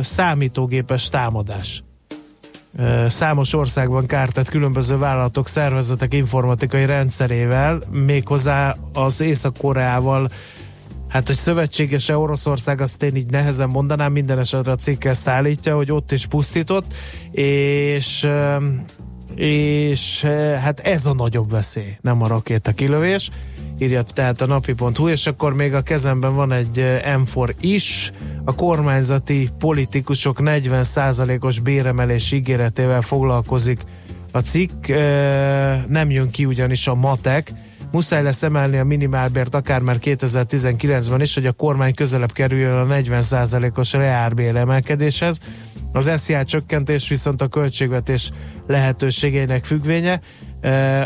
[0.00, 1.82] számítógépes támadás.
[3.08, 10.30] Számos országban kárt különböző vállalatok, szervezetek informatikai rendszerével, méghozzá az Észak-Koreával
[11.16, 15.76] Hát, hogy szövetséges Oroszország, azt én így nehezen mondanám, minden esetre a cikk ezt állítja,
[15.76, 16.94] hogy ott is pusztított,
[17.30, 18.28] és
[19.34, 20.22] és
[20.60, 23.30] hát ez a nagyobb veszély, nem a rakéta kilövés,
[23.78, 28.12] írja tehát a napi.hu, és akkor még a kezemben van egy M4 is,
[28.44, 33.80] a kormányzati politikusok 40%-os béremelés ígéretével foglalkozik
[34.32, 34.86] a cikk,
[35.88, 37.52] nem jön ki ugyanis a matek,
[37.90, 42.94] Muszáj lesz emelni a minimálbért akár már 2019-ben is, hogy a kormány közelebb kerüljön a
[42.94, 45.38] 40%-os reálbér emelkedéshez.
[45.92, 48.30] Az SZIA csökkentés viszont a költségvetés
[48.66, 50.20] lehetőségeinek függvénye.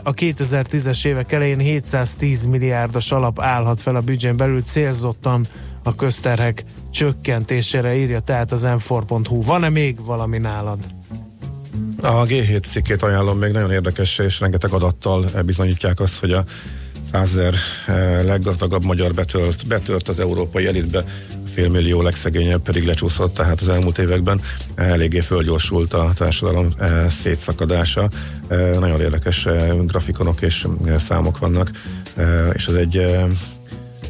[0.03, 5.45] A 2010-es évek elején 710 milliárdos alap állhat fel a büdzsén belül célzottan
[5.85, 8.95] a közterhek csökkentésére írja tehát az m
[9.29, 10.79] Van-e még valami nálad?
[12.03, 16.45] A G7 cikkét ajánlom még nagyon érdekes, és rengeteg adattal bizonyítják azt, hogy a
[17.13, 17.55] százer
[17.87, 21.05] eh, leggazdagabb magyar betölt, betört az európai elitbe,
[21.53, 24.41] félmillió legszegényebb pedig lecsúszott, tehát az elmúlt években
[24.75, 28.09] eléggé fölgyorsult a társadalom eh, szétszakadása.
[28.49, 29.47] Eh, nagyon érdekes
[29.87, 30.67] grafikonok és
[30.99, 31.71] számok vannak,
[32.53, 32.97] és ez egy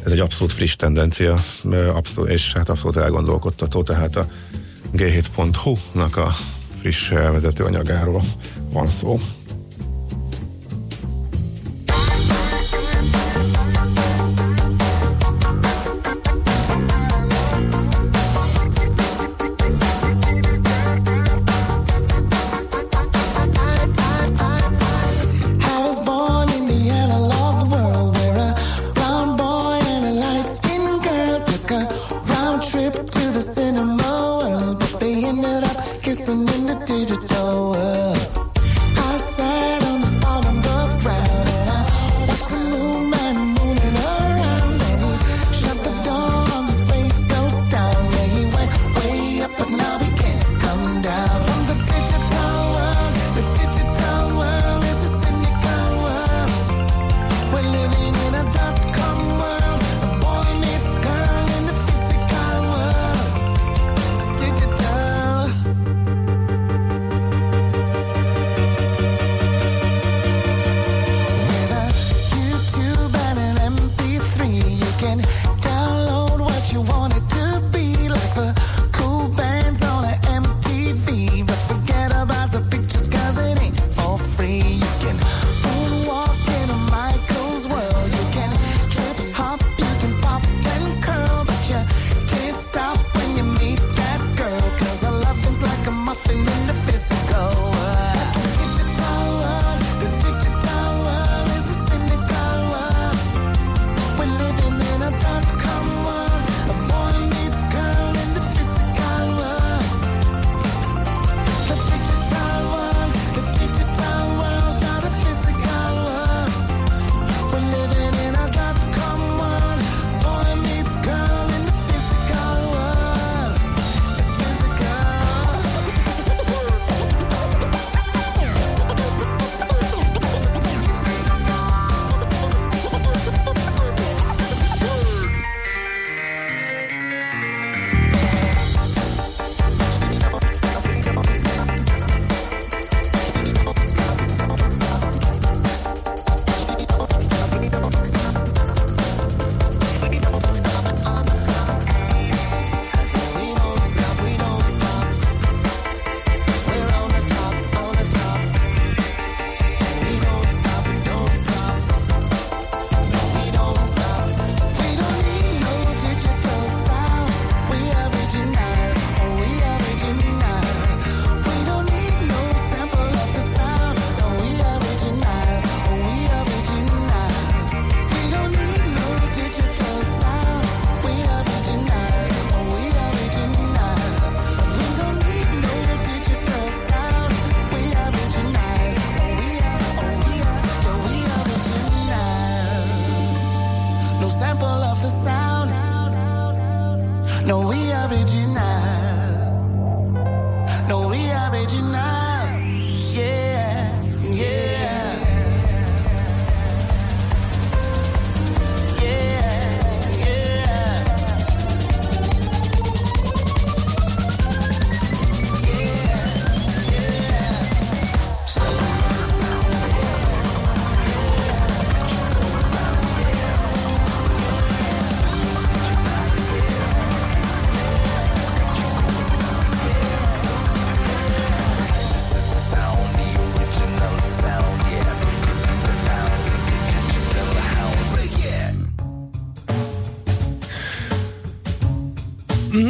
[0.05, 1.37] ez egy abszolút friss tendencia,
[1.93, 4.27] abszolút, és hát abszolút elgondolkodtató, tehát a
[4.95, 6.35] g7.hu-nak a
[6.81, 8.21] friss vezető anyagáról
[8.71, 9.19] van szó.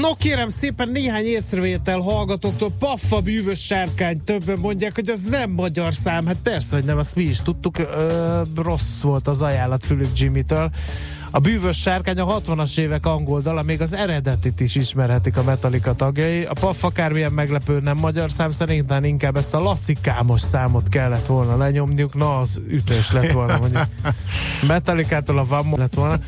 [0.01, 2.71] No kérem szépen néhány észrevétel hallgatóktól.
[2.79, 6.25] Paffa bűvös sárkány, többen mondják, hogy az nem magyar szám.
[6.25, 7.77] Hát persze, hogy nem, azt mi is tudtuk.
[7.77, 10.71] Ö, rossz volt az ajánlat Fülük Jimmy-től.
[11.31, 15.93] A bűvös sárkány a 60-as évek angol dala, még az eredetit is ismerhetik a Metallica
[15.93, 16.43] tagjai.
[16.43, 21.57] A Paff akármilyen meglepő nem magyar szám, szerintem inkább ezt a lacikámos számot kellett volna
[21.57, 22.13] lenyomniuk.
[22.13, 23.85] Na, az ütős lett volna, mondjuk.
[24.67, 26.19] Metallicától a Van lett volna.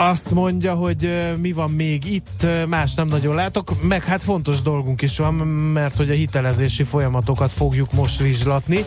[0.00, 5.02] Azt mondja, hogy mi van még itt, más nem nagyon látok, meg hát fontos dolgunk
[5.02, 8.84] is van, mert hogy a hitelezési folyamatokat fogjuk most vizslatni.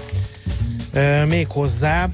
[1.28, 2.10] Még hozzá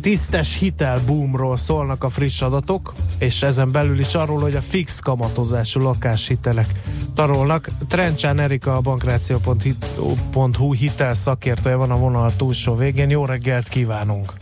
[0.00, 5.80] tisztes hitelboomról szólnak a friss adatok, és ezen belül is arról, hogy a fix kamatozású
[5.80, 6.66] lakáshitelek
[7.14, 7.68] tarolnak.
[7.88, 13.10] Trencsán Erika a bankráció.hu hitel szakértője van a vonal túlsó végén.
[13.10, 14.32] Jó reggelt kívánunk!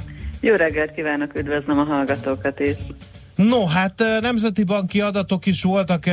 [0.40, 2.76] Jó reggelt kívánok, üdvözlöm a hallgatókat is!
[3.36, 6.04] No, hát nemzeti banki adatok is voltak,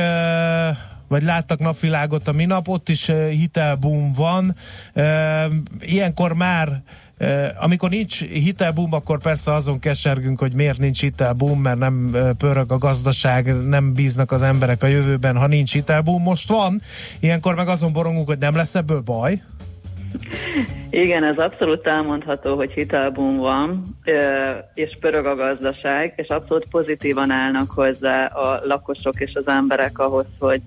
[1.08, 4.56] vagy láttak napvilágot a minap, ott is hitelboom van.
[5.80, 6.82] Ilyenkor már
[7.60, 12.78] amikor nincs hitelboom, akkor persze azon kesergünk, hogy miért nincs hitelboom, mert nem pörög a
[12.78, 16.22] gazdaság, nem bíznak az emberek a jövőben, ha nincs hitelboom.
[16.22, 16.82] Most van,
[17.20, 19.42] ilyenkor meg azon borongunk, hogy nem lesz ebből baj.
[20.90, 23.82] Igen, ez abszolút elmondható, hogy hitelboom van,
[24.74, 30.26] és pörög a gazdaság, és abszolút pozitívan állnak hozzá a lakosok és az emberek ahhoz,
[30.38, 30.60] hogy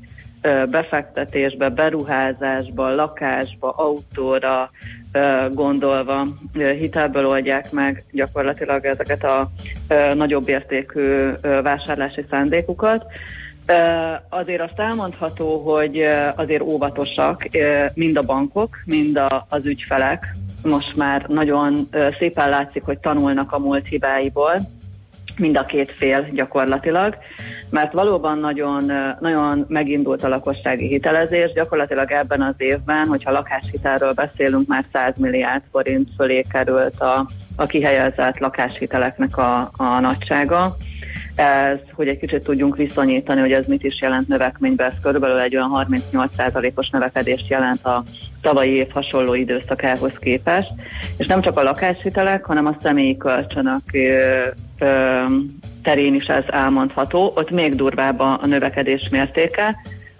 [0.69, 4.69] befektetésbe, beruházásba, lakásba, autóra
[5.51, 9.49] gondolva hitelből oldják meg gyakorlatilag ezeket a
[10.13, 13.05] nagyobb értékű vásárlási szándékukat.
[14.29, 17.47] Azért azt elmondható, hogy azért óvatosak
[17.93, 20.35] mind a bankok, mind a, az ügyfelek.
[20.63, 21.89] Most már nagyon
[22.19, 24.61] szépen látszik, hogy tanulnak a múlt hibáiból,
[25.37, 27.17] mind a két fél gyakorlatilag,
[27.69, 34.67] mert valóban nagyon, nagyon megindult a lakossági hitelezés, gyakorlatilag ebben az évben, hogyha lakáshitelről beszélünk,
[34.67, 40.75] már 100 milliárd forint fölé került a, a kihelyezett lakáshiteleknek a, a nagysága
[41.37, 45.55] ez, hogy egy kicsit tudjunk viszonyítani, hogy ez mit is jelent növekményben, ez körülbelül egy
[45.55, 48.03] olyan 38%-os növekedést jelent a
[48.41, 50.69] tavalyi év hasonló időszakához képest,
[51.17, 53.81] és nem csak a lakáshitelek, hanem a személyi kölcsönök
[55.83, 59.75] terén is ez elmondható, ott még durvább a növekedés mértéke,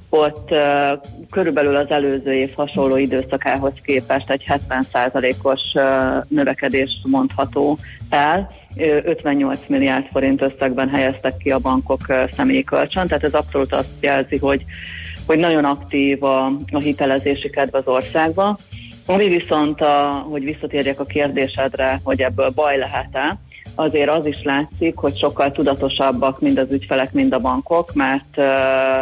[0.10, 1.02] ott uh,
[1.32, 7.78] körülbelül az előző év hasonló időszakához képest egy 70%-os uh, növekedés mondható
[8.10, 8.50] el,
[9.04, 12.02] 58 milliárd forint összegben helyeztek ki a bankok
[12.36, 14.66] személyi kölcsön, tehát ez abszolút azt jelzi, hogy,
[15.26, 18.58] hogy nagyon aktív a, a hitelezési kedv az országban.
[19.06, 23.38] Ami viszont, a, hogy visszatérjek a kérdésedre, hogy ebből baj lehet-e,
[23.78, 28.38] azért az is látszik, hogy sokkal tudatosabbak mind az ügyfelek, mind a bankok, mert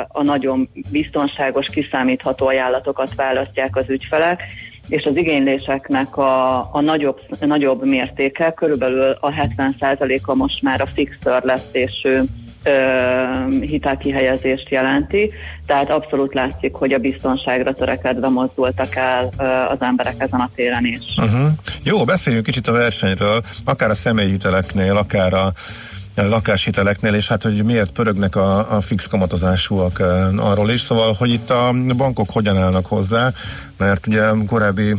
[0.08, 4.42] a nagyon biztonságos, kiszámítható ajánlatokat választják az ügyfelek,
[4.88, 10.86] és az igényléseknek a, a nagyobb, a nagyobb mértéke, körülbelül a 70%-a most már a
[10.86, 12.20] fix törlesztésű
[13.62, 15.32] hitelkihelyezést jelenti,
[15.66, 19.30] tehát abszolút látszik, hogy a biztonságra törekedve mozdultak el
[19.70, 21.16] az emberek ezen a téren is.
[21.18, 21.48] Uh-huh.
[21.84, 25.54] Jó, beszéljünk kicsit a versenyről, akár a személyi hiteleknél, akár a
[26.16, 30.00] lakáshiteleknél, és hát, hogy miért pörögnek a, a fix kamatozásúak
[30.38, 33.32] arról is, szóval, hogy itt a bankok hogyan állnak hozzá,
[33.78, 34.96] mert ugye korábbi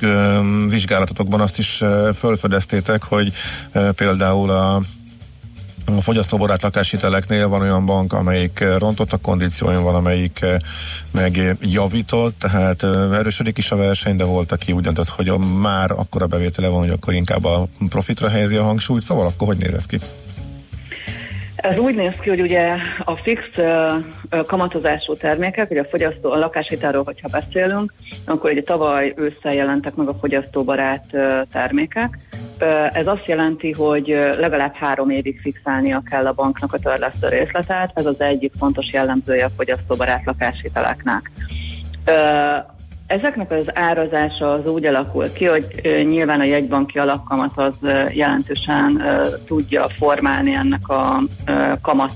[0.00, 1.82] ö, vizsgálatotokban azt is
[2.14, 3.32] fölfedeztétek, hogy
[3.72, 4.80] ö, például a
[5.86, 10.46] a fogyasztóbarát lakáshiteleknél van olyan bank, amelyik rontott a kondícióin, van amelyik
[11.10, 16.26] meg javított, tehát erősödik is a verseny, de volt, aki úgy döntött, hogy már akkora
[16.26, 19.86] bevétele van, hogy akkor inkább a profitra helyezi a hangsúlyt, szóval akkor hogy néz ez
[19.86, 19.98] ki?
[21.62, 23.40] Ez úgy néz ki, hogy ugye a fix
[24.46, 27.92] kamatozású termékek, ugye a fogyasztó, a lakáshitelről, hogyha beszélünk,
[28.24, 31.04] akkor ugye tavaly ősszel jelentek meg a fogyasztóbarát
[31.52, 32.18] termékek.
[32.92, 34.06] Ez azt jelenti, hogy
[34.38, 39.44] legalább három évig fixálnia kell a banknak a törlesztő részletet, ez az egyik fontos jellemzője
[39.44, 41.30] a fogyasztóbarát lakáshiteleknek.
[43.10, 45.64] Ezeknek az árazása az úgy alakul ki, hogy
[46.08, 47.76] nyilván a jegybanki alapkamat az
[48.12, 49.02] jelentősen
[49.46, 51.20] tudja formálni ennek a
[51.82, 52.12] kamat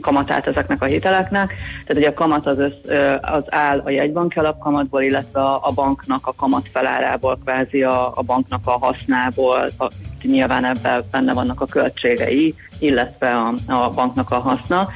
[0.00, 1.54] kamatát ezeknek a hiteleknek.
[1.86, 2.74] Tehát ugye a kamat az, össz,
[3.20, 8.66] az áll a jegybanki alapkamatból, illetve a banknak a kamat felárából, kvázi a, a banknak
[8.66, 9.90] a hasznából, a,
[10.22, 14.88] nyilván ebben benne vannak a költségei, illetve a, a banknak a haszna.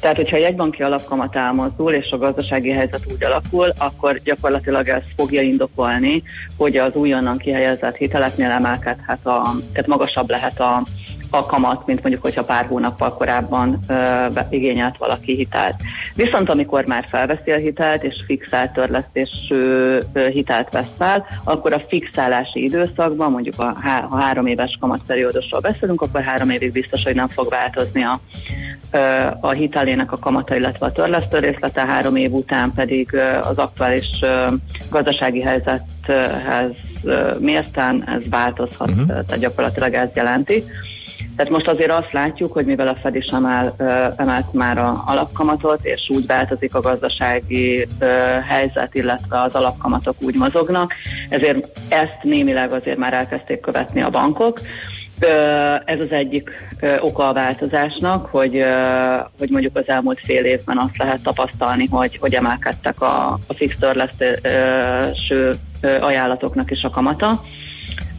[0.00, 5.02] Tehát, hogyha egy banki alapkamat elmozdul, és a gazdasági helyzet úgy alakul, akkor gyakorlatilag ez
[5.16, 6.22] fogja indokolni,
[6.56, 9.42] hogy az újonnan kihelyezett hiteleknél emelkedhet, a,
[9.72, 10.82] tehát magasabb lehet a,
[11.30, 13.94] a kamat, mint mondjuk, hogyha pár hónappal korábban ö,
[14.50, 15.74] igényelt valaki hitelt.
[16.14, 19.98] Viszont amikor már felveszi a hitelt, és fixált törlesztésű
[20.30, 26.02] hitelt vesz fel, akkor a fixálási időszakban, mondjuk a, há- ha három éves kamatperiódusról beszélünk,
[26.02, 28.20] akkor három évig biztos, hogy nem fog változni a,
[29.40, 34.24] a hitelének a kamata, illetve a törlesztő részlete, három év után pedig az aktuális
[34.90, 36.70] gazdasági helyzethez
[37.38, 39.06] mérten ez változhat, uh-huh.
[39.06, 40.64] tehát gyakorlatilag ez jelenti.
[41.36, 43.74] Tehát most azért azt látjuk, hogy mivel a Fed is emel,
[44.16, 47.86] emelt már a alapkamatot, és úgy változik a gazdasági
[48.46, 50.92] helyzet, illetve az alapkamatok úgy mozognak,
[51.28, 54.60] ezért ezt némileg azért már elkezdték követni a bankok.
[55.84, 56.50] Ez az egyik
[57.00, 58.64] oka a változásnak, hogy,
[59.38, 63.76] hogy mondjuk az elmúlt fél évben azt lehet tapasztalni, hogy, hogy emelkedtek a, a fix
[63.78, 64.38] törlesztő
[66.00, 67.40] ajánlatoknak is a kamata.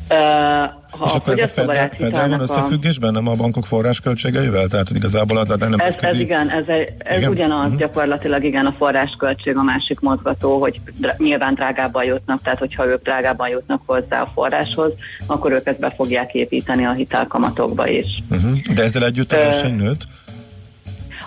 [0.07, 4.67] Ha és akkor ez a Feddel, Feddel van összefüggésben, nem a bankok forrásköltségeivel?
[4.67, 7.29] Tehát igazából az nem ez, ez igen, ez, ez igen?
[7.29, 7.77] ugyanaz uh-huh.
[7.77, 10.79] gyakorlatilag igen a forrásköltség a másik mozgató, hogy
[11.17, 14.91] nyilván drágábban jutnak, tehát hogyha ők drágábban jutnak hozzá a forráshoz,
[15.25, 18.23] akkor ők ezt be fogják építeni a hitelkamatokba is.
[18.29, 18.73] Uh-huh.
[18.73, 20.01] De ezzel együtt a verseny nőtt?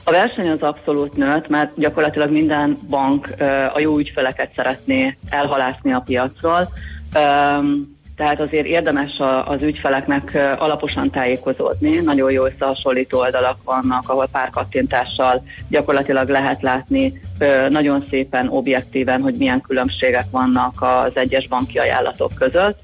[0.04, 3.34] A verseny az abszolút nőtt, mert gyakorlatilag minden bank
[3.74, 6.68] a jó ügyfeleket szeretné elhalászni a piacról.
[7.14, 9.10] Um, tehát azért érdemes
[9.44, 11.96] az ügyfeleknek alaposan tájékozódni.
[11.96, 17.20] Nagyon jó összehasonlító oldalak vannak, ahol pár kattintással gyakorlatilag lehet látni
[17.68, 22.78] nagyon szépen, objektíven, hogy milyen különbségek vannak az egyes banki ajánlatok között.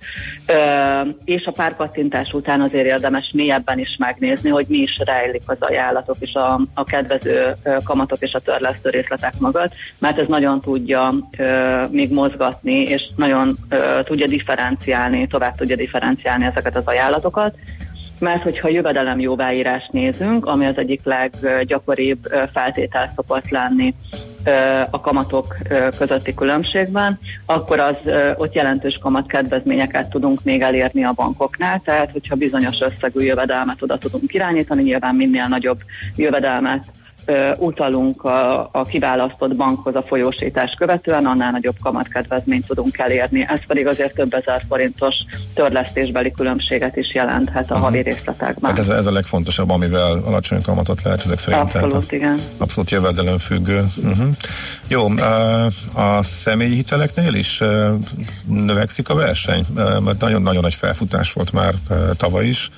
[1.24, 5.56] És a pár kattintás után azért érdemes mélyebben is megnézni, hogy mi is rejlik az
[5.60, 11.14] ajánlatok és a, a kedvező kamatok és a törlesztő részletek mögött, mert ez nagyon tudja
[11.90, 13.56] még mozgatni, és nagyon
[14.04, 17.54] tudja differenciálni tovább tudja differenciálni ezeket az ajánlatokat,
[18.18, 23.94] mert hogyha jövedelem jóváírást nézünk, ami az egyik leggyakoribb feltétel szokott lenni
[24.90, 25.56] a kamatok
[25.98, 27.96] közötti különbségben, akkor az
[28.36, 33.98] ott jelentős kamat kedvezményeket tudunk még elérni a bankoknál, tehát hogyha bizonyos összegű jövedelmet oda
[33.98, 35.80] tudunk irányítani, nyilván minél nagyobb
[36.16, 36.84] jövedelmet
[37.56, 43.46] utalunk a, a kiválasztott bankhoz a folyósítás követően, annál nagyobb kamatkedvezményt tudunk elérni.
[43.48, 45.14] Ez pedig azért több ezer forintos
[45.54, 47.80] törlesztésbeli különbséget is jelenthet a uh-huh.
[47.80, 48.70] havi részletekben.
[48.70, 51.62] Hát ez, ez a legfontosabb, amivel alacsony kamatot lehet ezek szerint.
[51.62, 52.40] Abszolút, tehát igen.
[52.56, 53.84] Abszolút jövedelem függő.
[53.96, 54.26] Uh-huh.
[54.88, 55.08] Jó,
[55.94, 57.62] a személyi hiteleknél is
[58.46, 61.74] növekszik a verseny, mert nagyon-nagyon nagy felfutás volt már
[62.16, 62.70] tavaly is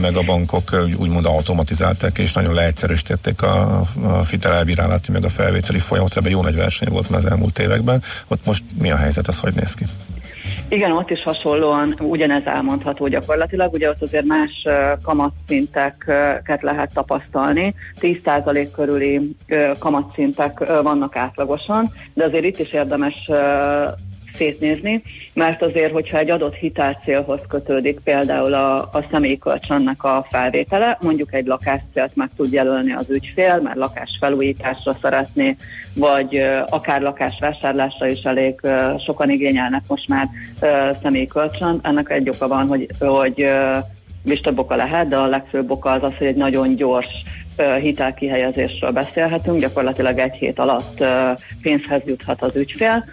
[0.00, 6.16] meg a bankok úgymond automatizálták, és nagyon leegyszerűsítették a, a fitelelbírálati, meg a felvételi folyamat,
[6.16, 8.02] ebben jó nagy verseny volt már az elmúlt években.
[8.28, 9.84] Ott most mi a helyzet, az hogy néz ki?
[10.68, 14.50] Igen, ott is hasonlóan ugyanez elmondható gyakorlatilag, ugye ott azért más
[15.02, 19.36] kamatszinteket lehet tapasztalni, 10% körüli
[19.78, 23.30] kamatszintek vannak átlagosan, de azért itt is érdemes
[24.38, 25.02] szétnézni,
[25.34, 29.38] mert azért, hogyha egy adott hitelcélhoz kötődik például a, a személyi
[29.98, 35.56] a felvétele, mondjuk egy lakáscélt meg tud jelölni az ügyfél, mert lakás felújításra szeretné,
[35.94, 38.60] vagy akár lakás vásárlásra is elég
[39.04, 40.28] sokan igényelnek most már
[41.02, 41.28] személyi.
[41.82, 43.48] Ennek egy oka van, hogy, hogy
[44.24, 47.24] is több oka lehet, de a legfőbb oka az az, hogy egy nagyon gyors
[47.80, 51.04] hitelkihelyezésről beszélhetünk, gyakorlatilag egy hét alatt
[51.62, 53.04] pénzhez juthat az ügyfél,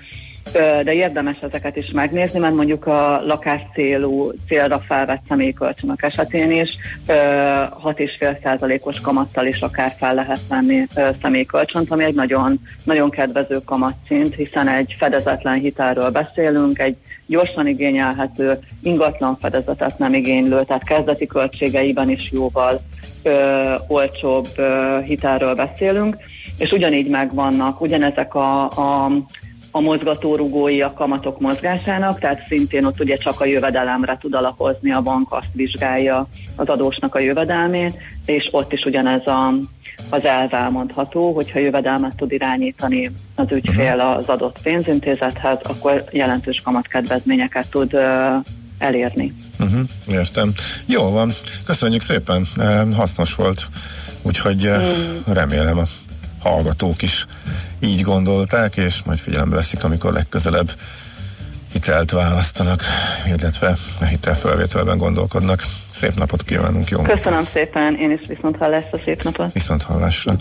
[0.54, 6.78] de érdemes ezeket is megnézni, mert mondjuk a lakás célú, célra felvett személykölcsönök esetén is
[7.08, 10.88] 6,5%-os kamattal is akár fel lehet venni
[11.22, 16.96] személykölcsönt, ami egy nagyon, nagyon kedvező kamatszint, hiszen egy fedezetlen hitelről beszélünk, egy
[17.28, 22.82] gyorsan igényelhető, ingatlan fedezetet nem igénylő, tehát kezdeti költségeiben is jóval
[23.24, 26.18] ö, olcsóbb ö, hitelről beszélünk,
[26.58, 29.12] és ugyanígy megvannak ugyanezek a, a
[29.76, 35.02] a mozgatórugói a kamatok mozgásának, tehát szintén ott ugye csak a jövedelemre tud alapozni, a
[35.02, 39.54] bank azt vizsgálja az adósnak a jövedelmét, és ott is ugyanez a,
[40.10, 47.70] az elv elmondható, hogyha jövedelmet tud irányítani az ügyfél az adott pénzintézethez, akkor jelentős kamatkedvezményeket
[47.70, 48.02] tud uh,
[48.78, 49.34] elérni.
[49.60, 50.54] Uh-huh, értem.
[50.86, 51.32] Jó van,
[51.66, 52.46] köszönjük szépen,
[52.96, 53.68] hasznos volt,
[54.22, 54.72] úgyhogy
[55.26, 55.84] remélem a
[56.50, 57.26] hallgatók is
[57.80, 60.72] így gondolták, és majd figyelembe veszik, amikor legközelebb
[61.72, 62.84] hitelt választanak,
[63.28, 65.64] illetve a hitelfelvételben gondolkodnak.
[65.92, 69.54] Szép napot kívánunk, jó Köszönöm szépen, én is viszont hallásra, szép napot.
[69.54, 70.34] Viszont hallásra.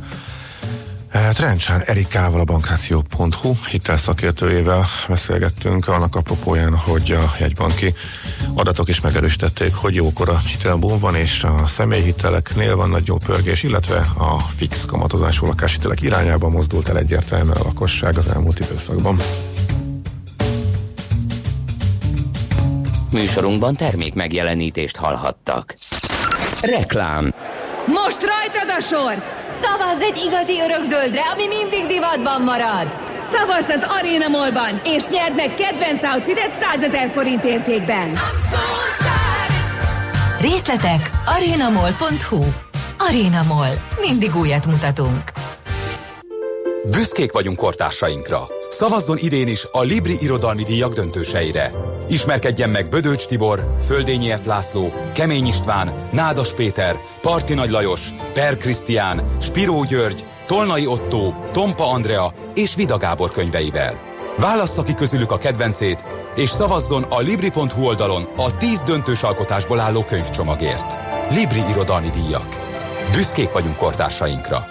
[1.14, 7.94] Trencsán Erikával a bankráció.hu hitelszakértőjével beszélgettünk annak apropóján, hogy a jegybanki
[8.54, 13.62] adatok is megerősítették, hogy jókor a hitelbón van, és a személyhiteleknél van nagy jó pörgés,
[13.62, 19.16] illetve a fix kamatozású lakáshitelek irányába mozdult el egyértelműen a lakosság az elmúlt időszakban.
[23.10, 25.74] Műsorunkban termék megjelenítést hallhattak.
[26.60, 27.34] Reklám
[27.86, 29.43] Most rajtad a sor!
[29.64, 32.94] Szavazz egy igazi örökzöldre, ami mindig divatban marad!
[33.32, 38.18] Szavazz az Arena Mallban, és nyerd meg kedvenc outfitet 100 ezer forint értékben!
[40.40, 42.44] Részletek arenamall.hu
[42.98, 43.72] Arena Mall.
[44.00, 45.22] Mindig újat mutatunk.
[46.84, 48.46] Büszkék vagyunk kortársainkra.
[48.74, 51.72] Szavazzon idén is a Libri Irodalmi Díjak döntőseire.
[52.08, 54.44] Ismerkedjen meg Bödöcs Tibor, Földényi F.
[54.44, 61.90] László, Kemény István, Nádas Péter, Parti Nagy Lajos, Per Krisztián, Spiró György, Tolnai Otto, Tompa
[61.90, 63.98] Andrea és Vida Gábor könyveivel.
[64.38, 66.04] Válassza ki közülük a kedvencét,
[66.34, 70.96] és szavazzon a Libri.hu oldalon a 10 döntős alkotásból álló könyvcsomagért.
[71.34, 72.48] Libri Irodalmi Díjak.
[73.12, 74.66] Büszkék vagyunk kortársainkra.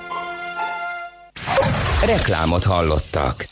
[2.06, 3.51] Reklámot hallottak.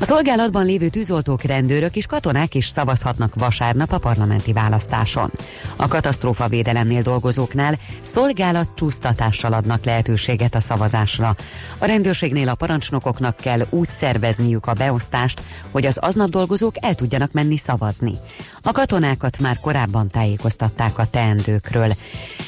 [0.00, 5.30] A szolgálatban lévő tűzoltók, rendőrök és katonák is szavazhatnak vasárnap a parlamenti választáson.
[5.76, 11.36] A katasztrófa védelemnél dolgozóknál szolgálat csúsztatással adnak lehetőséget a szavazásra.
[11.78, 17.32] A rendőrségnél a parancsnokoknak kell úgy szervezniük a beosztást, hogy az aznap dolgozók el tudjanak
[17.32, 18.18] menni szavazni.
[18.62, 21.92] A katonákat már korábban tájékoztatták a teendőkről.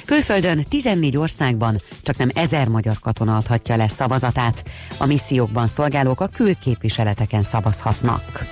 [0.04, 4.64] Külföldön 14 országban csak nem ezer magyar katona adhatja le szavazatát.
[4.98, 8.46] A missziókban szolgálók a külképviseleteken szavazhatnak.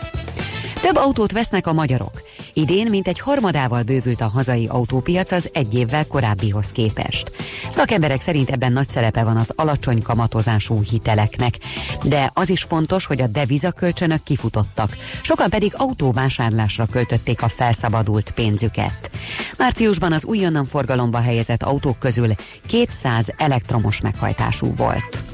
[0.80, 2.22] Több autót vesznek a magyarok.
[2.52, 7.32] Idén mintegy harmadával bővült a hazai autópiac az egy évvel korábbihoz képest.
[7.70, 11.54] Szakemberek szerint ebben nagy szerepe van az alacsony kamatozású hiteleknek,
[12.02, 19.10] de az is fontos, hogy a devizakölcsönök kifutottak, sokan pedig autóvásárlásra költötték a felszabadult pénzüket.
[19.58, 22.34] Márciusban az újonnan forgalomba helyezett autók közül
[22.66, 25.24] 200 elektromos meghajtású volt.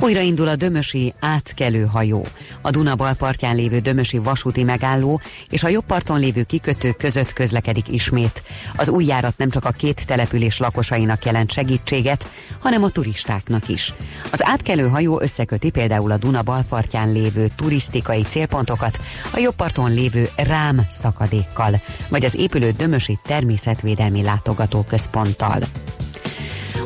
[0.00, 2.26] Újraindul a Dömösi átkelő hajó.
[2.60, 5.20] A Duna bal partján lévő Dömösi vasúti megálló
[5.50, 8.42] és a jobb parton lévő kikötő között közlekedik ismét.
[8.76, 12.28] Az új járat nem csak a két település lakosainak jelent segítséget,
[12.60, 13.94] hanem a turistáknak is.
[14.32, 19.00] Az átkelő hajó összeköti például a Duna bal partján lévő turisztikai célpontokat
[19.32, 25.58] a jobb parton lévő Rám szakadékkal, vagy az épülő Dömösi természetvédelmi látogatóközponttal.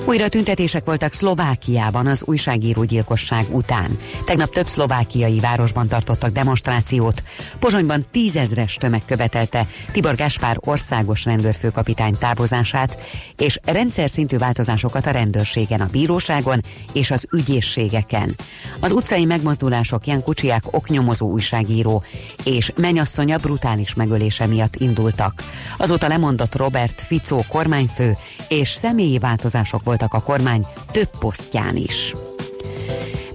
[0.05, 3.98] Újra tüntetések voltak Szlovákiában az újságíró gyilkosság után.
[4.24, 7.22] Tegnap több szlovákiai városban tartottak demonstrációt.
[7.59, 12.98] Pozsonyban tízezres tömeg követelte Tibor Gáspár országos rendőrfőkapitány távozását,
[13.36, 16.61] és rendszer szintű változásokat a rendőrségen, a bíróságon
[16.92, 18.36] és az ügyészségeken.
[18.80, 22.03] Az utcai megmozdulások Jan Kucsiák oknyomozó újságíró
[22.44, 25.42] és menyasszonya brutális megölése miatt indultak.
[25.76, 28.16] Azóta lemondott Robert Ficó kormányfő
[28.48, 32.14] és személyi változások voltak a kormány több posztján is.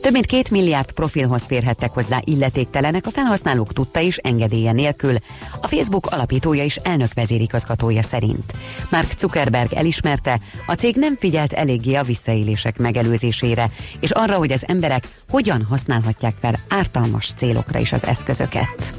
[0.01, 5.15] Több mint két milliárd profilhoz férhettek hozzá illetéktelenek a felhasználók tudta is engedélye nélkül,
[5.61, 8.53] a Facebook alapítója és elnök vezérigazgatója szerint.
[8.91, 14.65] Mark Zuckerberg elismerte, a cég nem figyelt eléggé a visszaélések megelőzésére, és arra, hogy az
[14.67, 18.93] emberek hogyan használhatják fel ártalmas célokra is az eszközöket.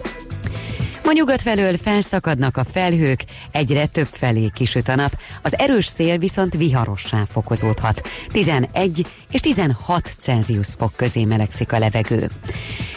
[1.06, 6.18] Ma nyugat felől felszakadnak a felhők, egyre több felé kisüt a nap, az erős szél
[6.18, 8.08] viszont viharossá fokozódhat.
[8.28, 12.30] 11 és 16 Celsius fok közé melegszik a levegő.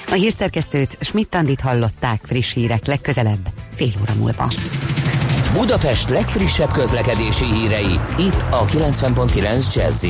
[0.08, 4.54] A hírszerkesztőt Schmidt-Tandit hallották friss hírek legközelebb, fél óra múlva.
[5.54, 10.06] Budapest legfrissebb közlekedési hírei, itt a 90.9 jazz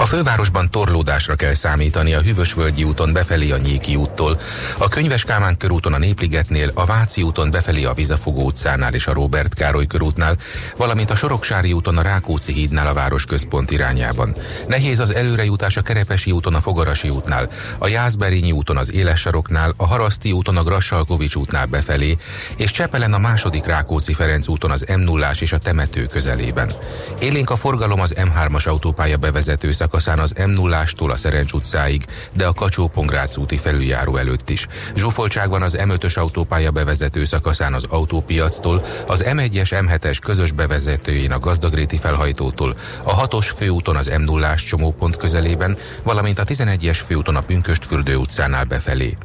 [0.00, 4.40] a fővárosban torlódásra kell számítani a Hűvösvölgyi úton befelé a Nyéki úttól,
[4.78, 9.12] a Könyves Kálmán körúton a Népligetnél, a Váci úton befelé a Vizafogó utcánál és a
[9.12, 10.36] Robert Károly körútnál,
[10.76, 14.36] valamint a Soroksári úton a Rákóczi hídnál a városközpont irányában.
[14.66, 17.48] Nehéz az előrejutás a Kerepesi úton a Fogarasi útnál,
[17.78, 22.16] a Jászberényi úton az Éles saroknál, a Haraszti úton a Grassalkovics útnál befelé,
[22.56, 26.72] és Csepelen a második Rákóczi Ferenc úton az m 0 és a temető közelében.
[27.18, 32.46] Élénk a forgalom az M3-as autópálya bevezető szakaszán az m 0 a Szerencs utcáig, de
[32.46, 32.90] a kacsó
[33.36, 34.66] úti felüljáró előtt is.
[34.94, 41.38] Zsúfoltság van az M5-ös autópálya bevezető szakaszán az autópiactól, az M1-es M7-es közös bevezetőjén a
[41.38, 47.40] Gazdagréti felhajtótól, a 6-os főúton az m 0 csomópont közelében, valamint a 11-es főúton a
[47.40, 49.16] Pünköstfürdő utcánál befelé.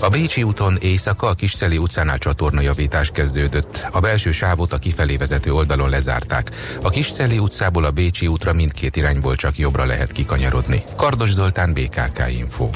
[0.00, 3.86] A Bécsi úton éjszaka a Kisceli utcánál csatornajavítás kezdődött.
[3.90, 6.50] A belső sávot a kifelé vezető oldalon lezárták.
[6.82, 10.82] A Kisceli utcából a Bécsi útra mindkét irányból csak jobbra lehet kikanyarodni.
[10.96, 12.68] Kardos Zoltán, BKK Info.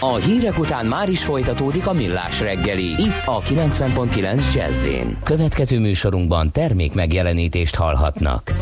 [0.00, 2.84] A hírek után már is folytatódik a millás reggeli.
[2.84, 4.88] Itt a 90.9 jazz
[5.24, 8.52] Következő műsorunkban termék megjelenítést hallhatnak.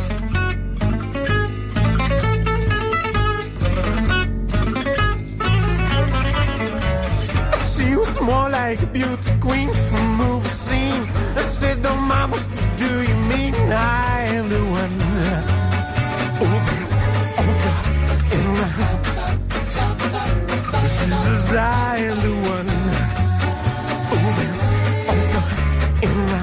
[8.25, 11.03] more like a beauty queen from a movie scene.
[11.37, 12.37] I said, "Don't, mama,
[12.79, 15.02] do you mean I am the one?"
[21.53, 22.67] She "I am the one."
[24.39, 24.69] That's
[25.13, 26.41] over.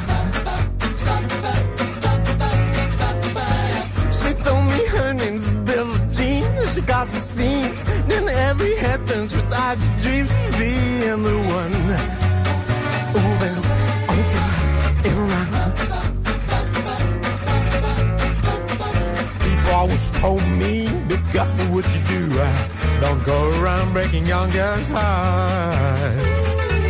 [4.19, 6.45] She told me her name's Billie Jean.
[6.71, 7.73] She got the scene.
[8.07, 11.73] Then every head turns with eyes dreams of being the one
[15.07, 15.53] and around.
[19.39, 22.39] People always told me, be careful what you do.
[22.39, 22.78] Uh.
[23.01, 26.27] Don't go around breaking young girls' hearts.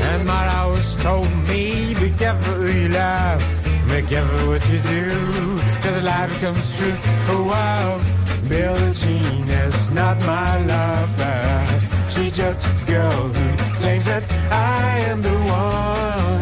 [0.10, 3.42] And my always told me, be careful who you love.
[3.90, 6.98] Be careful what you do, cause a life comes true.
[7.28, 8.00] Oh wow.
[8.48, 12.10] Billie Jean is not my lover.
[12.10, 16.42] She's just a girl who claims that I am the one.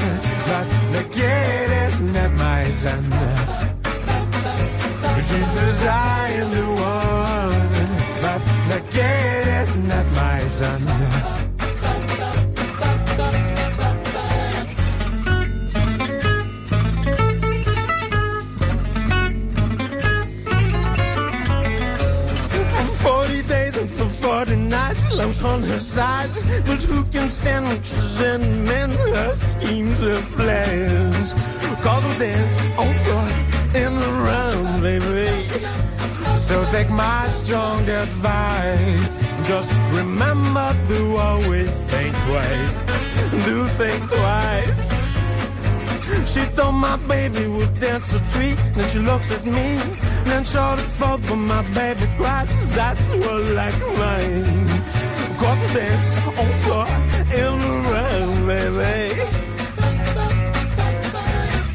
[0.49, 3.03] But the kid is not my son.
[5.27, 7.87] She says I am the one.
[8.21, 8.41] But
[8.71, 9.47] the kid
[9.77, 10.81] is not my son.
[25.13, 26.29] love's on her side,
[26.65, 27.65] but who can stand
[28.21, 31.33] in men her schemes, her plans?
[31.81, 33.27] Cause we'll dance on floor
[33.83, 35.56] in around, baby.
[36.47, 39.13] So take my strong advice.
[39.49, 42.75] Just remember to always think twice.
[43.45, 44.83] Do think twice.
[46.31, 48.57] She thought my baby would dance a treat.
[48.75, 49.75] Then she looked at me.
[50.23, 52.55] Then showed it forth for my baby cries.
[52.73, 54.67] That's what like mine.
[55.41, 56.87] Cause I dance on floor
[57.41, 59.19] in the round, baby.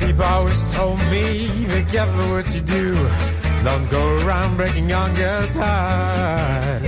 [0.06, 3.31] People always told me, be careful what you do.
[3.64, 6.82] Don't go around breaking young girls' heart.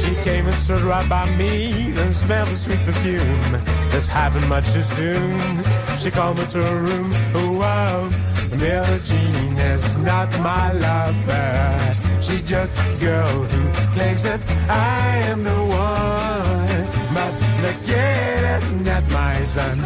[0.00, 3.52] She came and stood right by me, and smelled the sweet perfume.
[3.90, 5.62] This happened much too soon.
[5.98, 7.10] She called me to her room.
[7.34, 8.08] Oh wow,
[8.56, 11.96] Billie Jean is not my lover.
[12.22, 13.60] She's just a girl who
[13.94, 16.86] claims that I am the one.
[17.16, 17.32] But
[17.64, 19.78] the kid is not my son.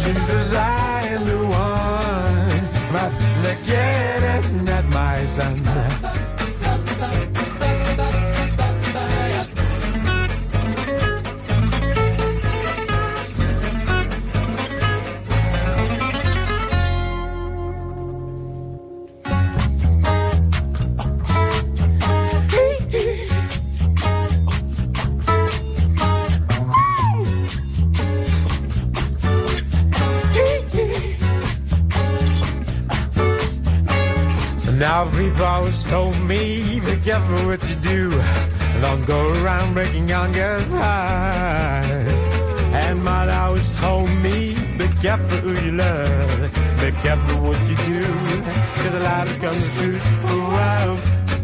[0.00, 2.66] She says I am the one.
[2.92, 6.15] But the kid is not
[34.96, 38.10] Now people always told me, be careful what you do.
[38.80, 40.72] Don't go around breaking young girls'
[42.82, 46.40] And my always told me, be careful who you love,
[46.80, 48.04] be careful what you do,
[48.80, 49.98] cause a lot comes true.
[50.56, 50.98] Wow,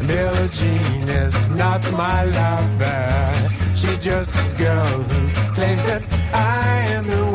[0.06, 5.20] Billie Jean is not my lover, she's just a girl who
[5.56, 7.31] claims that I am the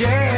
[0.00, 0.29] the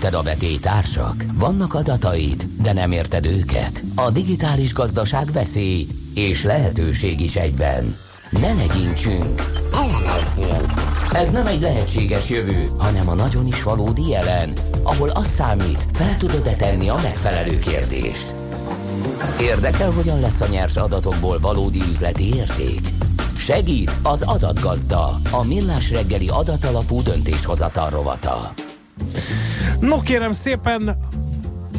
[0.00, 1.24] melletted a vetétársak?
[1.34, 3.82] Vannak adataid, de nem érted őket?
[3.94, 7.96] A digitális gazdaság veszély és lehetőség is egyben.
[8.30, 9.42] Ne legyintsünk,
[9.72, 10.72] elemezzünk.
[11.12, 16.16] Ez nem egy lehetséges jövő, hanem a nagyon is valódi jelen, ahol az számít, fel
[16.16, 18.34] tudod-e tenni a megfelelő kérdést.
[19.40, 22.80] Érdekel, hogyan lesz a nyers adatokból valódi üzleti érték?
[23.36, 28.52] Segít az adatgazda, a millás reggeli adatalapú döntéshozatal rovata.
[29.80, 30.96] No kérem szépen,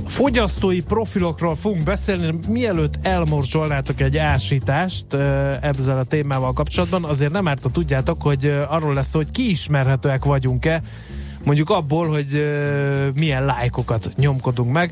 [0.05, 5.13] fogyasztói profilokról fogunk beszélni, mielőtt elmorzsolnátok egy ásítást
[5.61, 10.81] ezzel a témával kapcsolatban, azért nem árt, tudjátok, hogy arról lesz, hogy kiismerhetőek vagyunk-e,
[11.45, 12.45] mondjuk abból, hogy
[13.15, 14.91] milyen lájkokat nyomkodunk meg.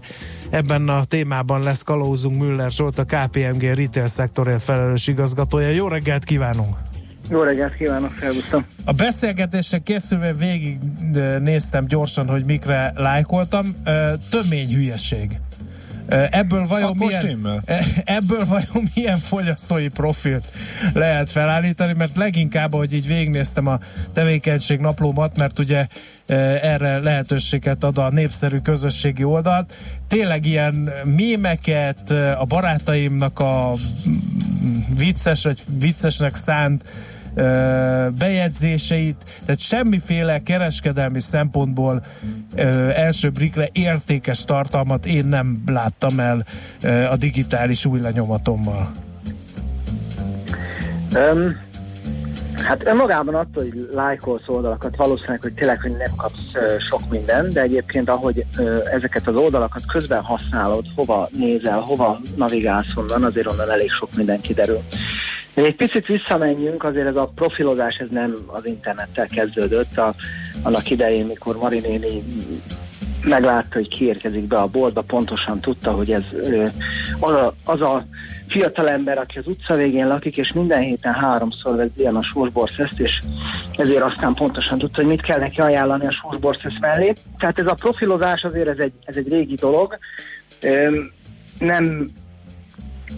[0.50, 5.70] Ebben a témában lesz kalózunk Müller Zsolt, a KPMG retail szektorért felelős igazgatója.
[5.70, 6.89] Jó reggelt kívánunk!
[7.30, 8.66] Jó reggelt kívánok, felbusztam.
[8.86, 10.78] A beszélgetésre készülve végig
[11.40, 13.76] néztem gyorsan, hogy mikre lájkoltam.
[14.30, 15.40] Tömény hülyeség.
[16.10, 17.64] Ebből vajon, milyen,
[18.06, 20.50] ebből vajon milyen fogyasztói profilt
[20.94, 23.80] lehet felállítani, mert leginkább, hogy így végignéztem a
[24.14, 25.88] tevékenység naplómat, mert ugye
[26.62, 29.74] erre lehetőséget ad a népszerű közösségi oldalt.
[30.08, 33.74] Tényleg ilyen mémeket, a barátaimnak a
[34.98, 36.84] vicces vagy viccesnek szánt
[38.18, 39.16] bejegyzéseit,
[39.46, 42.04] tehát semmiféle kereskedelmi szempontból
[42.96, 46.46] első brikre értékes tartalmat én nem láttam el
[47.12, 48.92] a digitális új lenyomatommal.
[51.16, 51.68] Um,
[52.64, 56.52] hát önmagában attól, hogy lájkolsz oldalakat, valószínűleg, hogy tényleg hogy nem kapsz
[56.90, 58.46] sok minden, de egyébként ahogy
[58.92, 64.42] ezeket az oldalakat közben használod, hova nézel, hova navigálsz onnan, azért onnan elég sok minden
[64.42, 64.82] kiderül.
[65.66, 69.98] Egy picit visszamenjünk, azért ez a profilozás ez nem az internettel kezdődött.
[69.98, 70.14] A,
[70.62, 72.24] annak idején, mikor Marinéni
[73.24, 76.24] meglátta, hogy kiérkezik be a boltba, pontosan tudta, hogy ez
[77.20, 78.06] az a, az a
[78.48, 83.20] fiatalember, aki az utca végén lakik, és minden héten háromszor vesz ilyen a sorsborszeszt, és
[83.78, 87.14] ezért aztán pontosan tudta, hogy mit kell neki ajánlani a sorsborszeszt mellé.
[87.38, 89.98] Tehát ez a profilozás azért ez egy, ez egy régi dolog.
[91.60, 92.10] Nem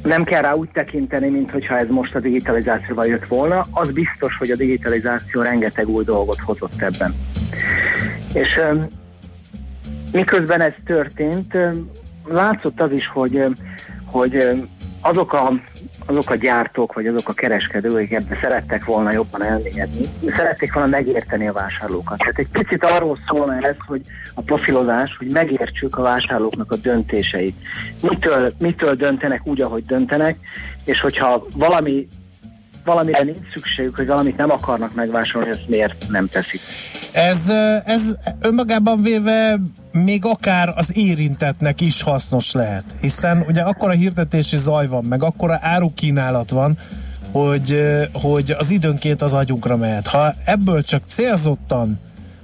[0.03, 3.65] nem kell rá úgy tekinteni, mintha ez most a digitalizációval jött volna.
[3.71, 7.15] Az biztos, hogy a digitalizáció rengeteg új dolgot hozott ebben.
[8.33, 8.59] És
[10.11, 11.53] miközben ez történt,
[12.25, 13.45] látszott az is, hogy,
[14.05, 14.47] hogy
[15.01, 15.53] azok a
[16.05, 21.47] azok a gyártók, vagy azok a kereskedők ebben szerettek volna jobban elmélyedni, szerették volna megérteni
[21.47, 22.17] a vásárlókat.
[22.17, 24.01] Tehát egy picit arról szólna ez, hogy
[24.35, 27.55] a profilozás, hogy megértsük a vásárlóknak a döntéseit.
[28.01, 30.37] Mitől, mitől döntenek úgy, ahogy döntenek,
[30.85, 32.07] és hogyha valami
[32.83, 36.61] valamire nincs szükségük, hogy valamit nem akarnak megvásárolni, ezt miért nem teszik.
[37.13, 37.49] Ez,
[37.85, 39.59] ez önmagában véve
[39.91, 45.59] még akár az érintetnek is hasznos lehet, hiszen ugye akkora hirdetési zaj van, meg akkora
[45.61, 46.77] árukínálat van,
[47.31, 47.81] hogy,
[48.13, 50.07] hogy az időnként az agyunkra mehet.
[50.07, 51.99] Ha ebből csak célzottan,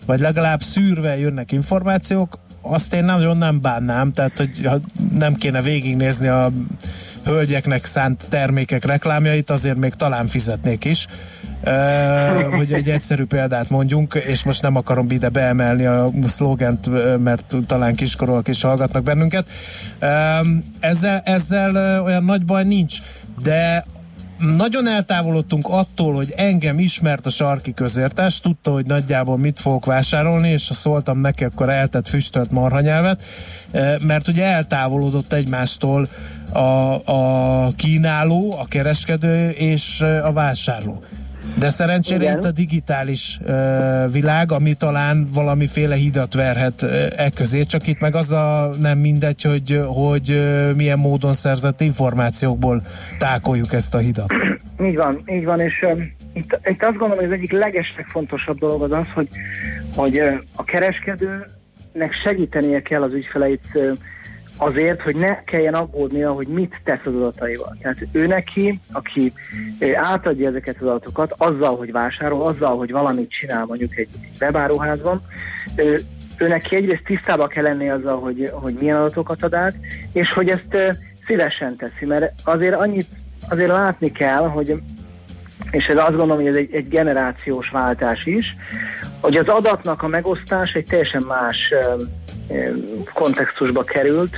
[0.06, 4.70] vagy legalább szűrve jönnek információk, azt én nagyon nem bánnám, tehát hogy
[5.16, 6.52] nem kéne végignézni a
[7.28, 11.08] hölgyeknek szánt termékek reklámjait, azért még talán fizetnék is.
[11.66, 16.90] Uh, hogy egy egyszerű példát mondjunk, és most nem akarom ide beemelni a szlogent,
[17.24, 19.48] mert talán kiskorúak is hallgatnak bennünket.
[20.02, 20.48] Uh,
[20.80, 22.98] ezzel, ezzel olyan nagy baj nincs,
[23.44, 23.86] de
[24.40, 30.50] nagyon eltávolodtunk attól, hogy engem ismert a sarki közértes, tudta, hogy nagyjából mit fogok vásárolni,
[30.50, 33.24] és ha szóltam neki, akkor eltett füstölt marhanyelvet,
[34.04, 36.08] mert ugye eltávolodott egymástól
[36.54, 41.04] a, a kínáló, a kereskedő és a vásárló.
[41.58, 42.38] De szerencsére Igen.
[42.38, 48.00] itt a digitális uh, világ, ami talán valamiféle hidat verhet uh, e közé, csak itt
[48.00, 50.42] meg az a nem mindegy, hogy, hogy
[50.76, 52.82] milyen módon szerzett információkból
[53.18, 54.34] tákoljuk ezt a hidat.
[54.88, 58.82] így van, így van, és um, itt, itt azt gondolom, hogy az egyik legeslegfontosabb dolog
[58.82, 59.28] az az, hogy,
[59.96, 63.92] hogy uh, a kereskedőnek segítenie kell az ügyfeleit uh,
[64.58, 67.78] azért, hogy ne kelljen aggódnia, hogy mit tesz az adataival.
[67.82, 69.34] Tehát ő neki, aki
[69.96, 74.10] átadja ezeket az adatokat, azzal, hogy vásárol, azzal, hogy valamit csinál mondjuk egy,
[74.42, 75.22] webáruházban,
[75.76, 76.00] ő,
[76.38, 79.76] ő neki egyrészt tisztába kell lenni azzal, hogy, hogy milyen adatokat ad át,
[80.14, 83.08] és hogy ezt szívesen teszi, mert azért annyit
[83.50, 84.82] azért látni kell, hogy
[85.72, 88.56] és ez azt gondolom, hogy ez egy, egy generációs váltás is,
[89.22, 91.74] hogy az adatnak a megosztás egy teljesen más
[93.14, 94.36] kontextusba került,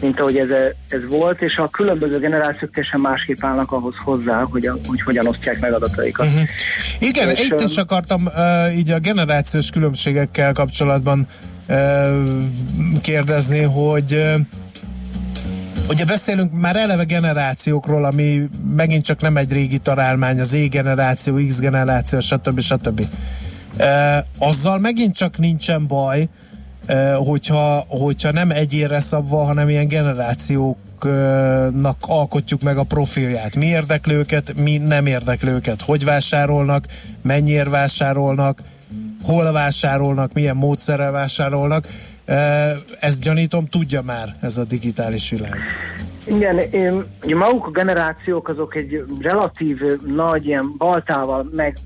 [0.00, 0.48] mint ahogy ez,
[0.88, 5.26] ez volt, és a különböző generációk teljesen másképp állnak ahhoz hozzá, hogy, a, hogy hogyan
[5.26, 6.26] osztják meg adataikat.
[6.26, 6.42] Uh-huh.
[6.98, 11.26] Igen, és, itt is akartam uh, így a generációs különbségekkel kapcsolatban
[11.68, 12.08] uh,
[13.02, 14.40] kérdezni, hogy uh,
[15.88, 21.46] Ugye beszélünk már eleve generációkról, ami megint csak nem egy régi találmány, az E generáció,
[21.46, 22.60] X generáció, stb.
[22.60, 23.06] stb.
[23.76, 26.28] E, azzal megint csak nincsen baj,
[27.16, 33.56] hogyha, hogyha nem egyére szabva, hanem ilyen generációknak alkotjuk meg a profilját.
[33.56, 35.82] Mi érdekli őket, mi nem érdekli őket.
[35.82, 36.84] Hogy vásárolnak,
[37.22, 38.62] mennyire vásárolnak,
[39.22, 41.86] hol vásárolnak, milyen módszerrel vásárolnak.
[43.00, 45.56] Ezt gyanítom, tudja már ez a digitális világ.
[46.26, 51.76] Igen, én, ugye maguk a generációk azok egy relatív nagy ilyen baltával meg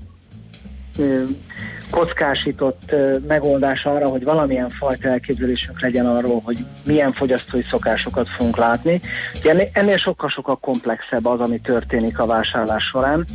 [1.93, 2.95] kockásított
[3.27, 9.01] megoldás arra, hogy valamilyen fajta elképzelésünk legyen arról, hogy milyen fogyasztói szokásokat fogunk látni.
[9.39, 13.25] Ugye ennél sokkal-sokkal komplexebb az, ami történik a vásárlás során,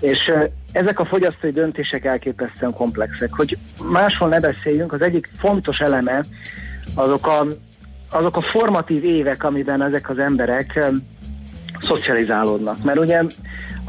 [0.00, 0.32] és
[0.72, 3.32] ezek a fogyasztói döntések elképesztően komplexek.
[3.32, 6.22] Hogy máshol ne beszéljünk, az egyik fontos eleme
[6.94, 7.46] azok a,
[8.10, 10.84] azok a formatív évek, amiben ezek az emberek
[11.82, 12.84] szocializálódnak.
[12.84, 13.22] Mert ugye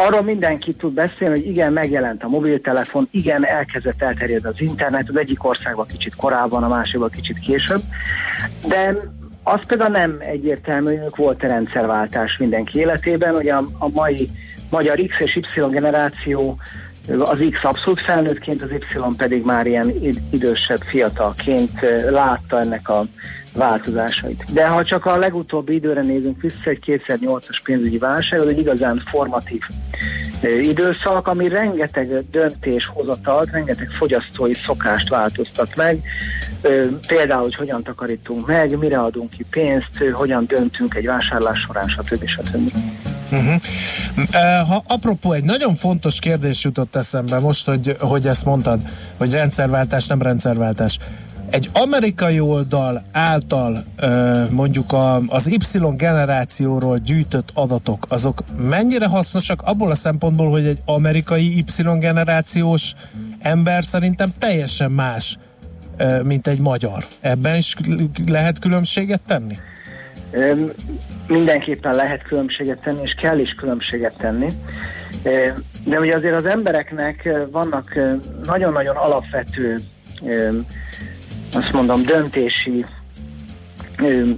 [0.06, 5.18] Arról mindenki tud beszélni, hogy igen, megjelent a mobiltelefon, igen, elkezdett elterjedni az internet, az
[5.18, 7.82] egyik országban kicsit korábban, a másikban kicsit később,
[8.68, 8.96] de
[9.44, 14.30] az például nem egyértelmű, hogy volt-e rendszerváltás mindenki életében, hogy a, a mai
[14.70, 16.58] magyar X és Y generáció
[17.20, 19.94] az X abszolút felnőttként, az Y pedig már ilyen
[20.32, 21.80] idősebb fiatalként
[22.10, 23.06] látta ennek a
[23.54, 24.44] változásait.
[24.54, 29.02] De ha csak a legutóbbi időre nézünk vissza, egy 2008-as pénzügyi válság, az egy igazán
[29.06, 29.62] formatív
[30.62, 36.02] időszak, ami rengeteg döntéshozatalt, rengeteg fogyasztói szokást változtat meg,
[37.08, 42.28] például, hogy hogyan takarítunk meg, mire adunk ki pénzt, hogyan döntünk egy vásárlás során, stb.
[42.28, 42.72] stb.
[43.32, 43.62] Uh-huh.
[44.68, 48.80] Ha apropó, egy nagyon fontos kérdés jutott eszembe most, hogy, hogy ezt mondtad,
[49.18, 50.98] hogy rendszerváltás, nem rendszerváltás
[51.52, 53.84] egy amerikai oldal által
[54.50, 60.80] mondjuk a, az Y generációról gyűjtött adatok, azok mennyire hasznosak abból a szempontból, hogy egy
[60.86, 61.64] amerikai Y
[62.00, 62.94] generációs
[63.40, 65.38] ember szerintem teljesen más,
[66.24, 67.06] mint egy magyar.
[67.20, 67.76] Ebben is
[68.28, 69.58] lehet különbséget tenni?
[71.28, 74.48] Mindenképpen lehet különbséget tenni, és kell is különbséget tenni.
[75.84, 78.00] De ugye azért az embereknek vannak
[78.46, 79.82] nagyon-nagyon alapvető
[81.54, 82.86] azt mondom, döntési
[83.98, 84.30] ö,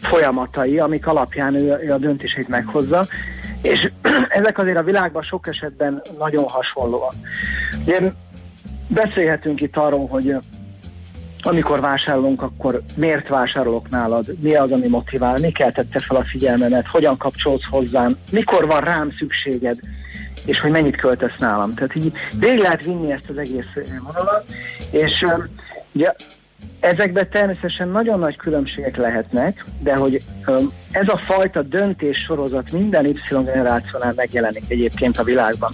[0.00, 3.04] folyamatai, amik alapján ő, ő a döntését meghozza,
[3.62, 3.90] és
[4.40, 7.14] ezek azért a világban sok esetben nagyon hasonlóak.
[7.86, 8.12] Ugye
[8.86, 10.36] beszélhetünk itt arról, hogy
[11.42, 16.86] amikor vásárolunk, akkor miért vásárolok nálad, mi az, ami motivál, mi keltette fel a figyelmemet,
[16.86, 19.78] hogyan kapcsolsz hozzám, mikor van rám szükséged,
[20.46, 21.74] és hogy mennyit költesz nálam.
[21.74, 23.66] Tehát így végig lehet vinni ezt az egész
[24.02, 24.44] vonalat,
[24.90, 25.24] és
[25.92, 26.14] Ugye
[26.80, 30.22] ezekben természetesen nagyon nagy különbségek lehetnek, de hogy
[30.90, 35.70] ez a fajta döntés sorozat minden Y generációnál megjelenik egyébként a világban,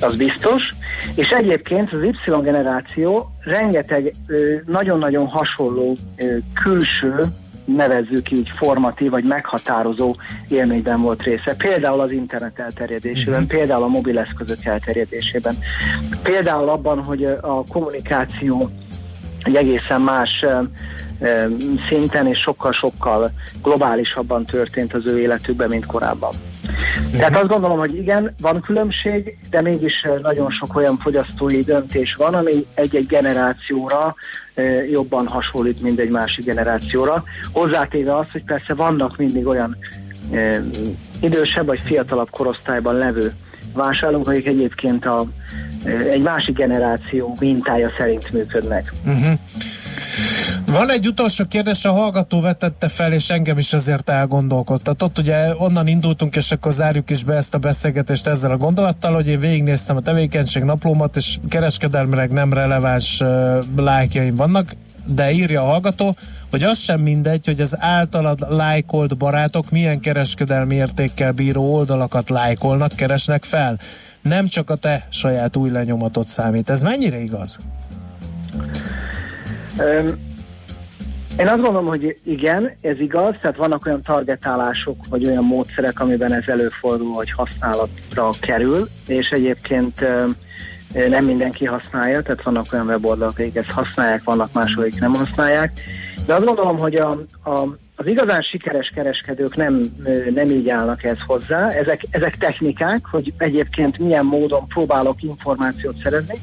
[0.00, 0.74] az biztos,
[1.14, 4.12] és egyébként az Y generáció rengeteg
[4.66, 5.96] nagyon-nagyon hasonló
[6.62, 7.24] külső
[7.64, 10.16] nevezzük így formatív vagy meghatározó
[10.48, 11.54] élményben volt része.
[11.56, 13.58] Például az internet elterjedésében, uh-huh.
[13.58, 15.58] például a mobileszközök elterjedésében,
[16.22, 18.70] például abban, hogy a kommunikáció
[19.44, 20.44] egy egészen más
[21.88, 23.32] szinten és sokkal-sokkal
[23.62, 26.30] globálisabban történt az ő életükben, mint korábban.
[26.30, 27.18] Uh-huh.
[27.18, 32.34] Tehát azt gondolom, hogy igen, van különbség, de mégis nagyon sok olyan fogyasztói döntés van,
[32.34, 34.14] ami egy-egy generációra
[34.90, 37.24] jobban hasonlít, mint egy másik generációra.
[37.52, 39.76] Hozzátéve az, hogy persze vannak mindig olyan
[41.20, 43.32] idősebb vagy fiatalabb korosztályban levő
[43.74, 45.26] vásárlók, akik egyébként a
[46.10, 48.92] egy másik generáció mintája szerint működnek.
[49.06, 49.38] Uh-huh.
[50.66, 55.18] Van egy utolsó kérdés, a hallgató vetette fel, és engem is ezért elgondolkodtatott.
[55.18, 59.28] Ugye onnan indultunk, és akkor zárjuk is be ezt a beszélgetést ezzel a gondolattal, hogy
[59.28, 64.70] én végignéztem a tevékenység naplómat, és kereskedelmileg nem releváns uh, lájkjaim vannak,
[65.06, 66.16] de írja a hallgató,
[66.52, 72.92] hogy az sem mindegy, hogy az általad lájkolt barátok milyen kereskedelmi értékkel bíró oldalakat lájkolnak,
[72.96, 73.78] keresnek fel.
[74.22, 76.70] Nem csak a te saját új lenyomatot számít.
[76.70, 77.58] Ez mennyire igaz?
[79.78, 80.30] Um
[81.38, 86.32] én azt gondolom, hogy igen, ez igaz, tehát vannak olyan targetálások, vagy olyan módszerek, amiben
[86.32, 90.00] ez előfordul, hogy használatra kerül, és egyébként
[91.08, 95.72] nem mindenki használja, tehát vannak olyan weboldalak, akik ezt használják, vannak mások, akik nem használják.
[96.26, 97.10] De azt gondolom, hogy a,
[97.44, 97.66] a,
[97.96, 99.82] az igazán sikeres kereskedők nem,
[100.34, 101.68] nem így állnak ez hozzá.
[101.68, 106.34] Ezek, ezek technikák, hogy egyébként milyen módon próbálok információt szerezni,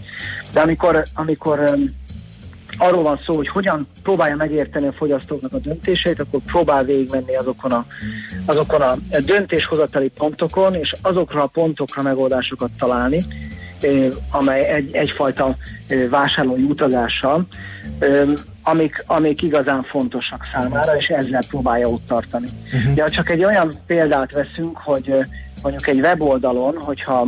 [0.53, 1.77] de amikor, amikor
[2.77, 7.71] arról van szó, hogy hogyan próbálja megérteni a fogyasztóknak a döntéseit, akkor próbál végigmenni azokon
[7.71, 7.85] a,
[8.45, 13.19] azokon a döntéshozatali pontokon, és azokra a pontokra megoldásokat találni,
[14.31, 15.55] amely egy, egyfajta
[16.09, 17.47] vásárlói utazással,
[18.63, 22.47] amik, amik igazán fontosak számára, és ezzel próbálja ott tartani.
[22.73, 22.93] Uh-huh.
[22.93, 25.13] De ha csak egy olyan példát veszünk, hogy
[25.61, 27.27] mondjuk egy weboldalon, hogyha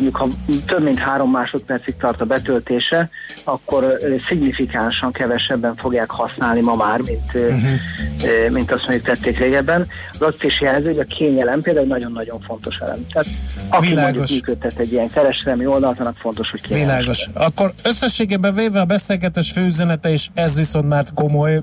[0.00, 0.28] mondjuk ha
[0.66, 3.10] több mint három másodpercig tart a betöltése,
[3.44, 8.50] akkor szignifikánsan kevesebben fogják használni ma már, mint, uh-huh.
[8.50, 9.86] mint azt mondjuk tették régebben.
[10.12, 13.06] Az azt is jelzi, hogy a kényelem például nagyon-nagyon fontos elem.
[13.12, 13.28] Tehát
[13.68, 14.16] aki Világos.
[14.16, 16.98] mondjuk működtet egy ilyen kereskedelmi oldalt, annak fontos, hogy kényelmes.
[16.98, 17.28] Világos.
[17.34, 21.62] Akkor összességében véve a beszélgetés főüzenete, és ez viszont már komoly,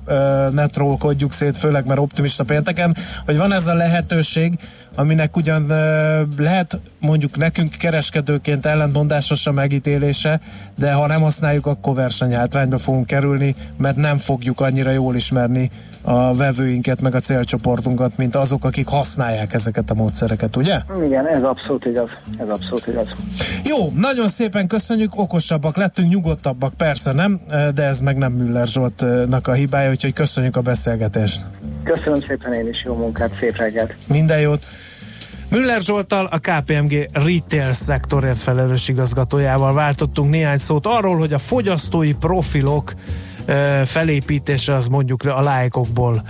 [0.51, 4.53] ne trollkodjuk szét, főleg mert optimista pénteken, hogy van ez a lehetőség,
[4.95, 5.65] aminek ugyan
[6.37, 10.41] lehet mondjuk nekünk kereskedőként ellentmondásos a megítélése,
[10.81, 15.69] de ha nem használjuk, akkor versenyhátrányba fogunk kerülni, mert nem fogjuk annyira jól ismerni
[16.01, 20.79] a vevőinket, meg a célcsoportunkat, mint azok, akik használják ezeket a módszereket, ugye?
[21.05, 22.09] Igen, ez abszolút igaz.
[22.37, 23.07] Ez abszolút igaz.
[23.65, 27.41] Jó, nagyon szépen köszönjük, okosabbak lettünk, nyugodtabbak, persze nem,
[27.75, 31.41] de ez meg nem Müller Zsoltnak a hibája, úgyhogy köszönjük a beszélgetést.
[31.83, 33.95] Köszönöm szépen én is, jó munkát, szép reggelt.
[34.07, 34.65] Minden jót.
[35.51, 42.13] Müller Zsoltal, a KPMG retail szektorért felelős igazgatójával váltottunk néhány szót arról, hogy a fogyasztói
[42.13, 42.93] profilok
[43.85, 46.23] felépítése az mondjuk a lájkokból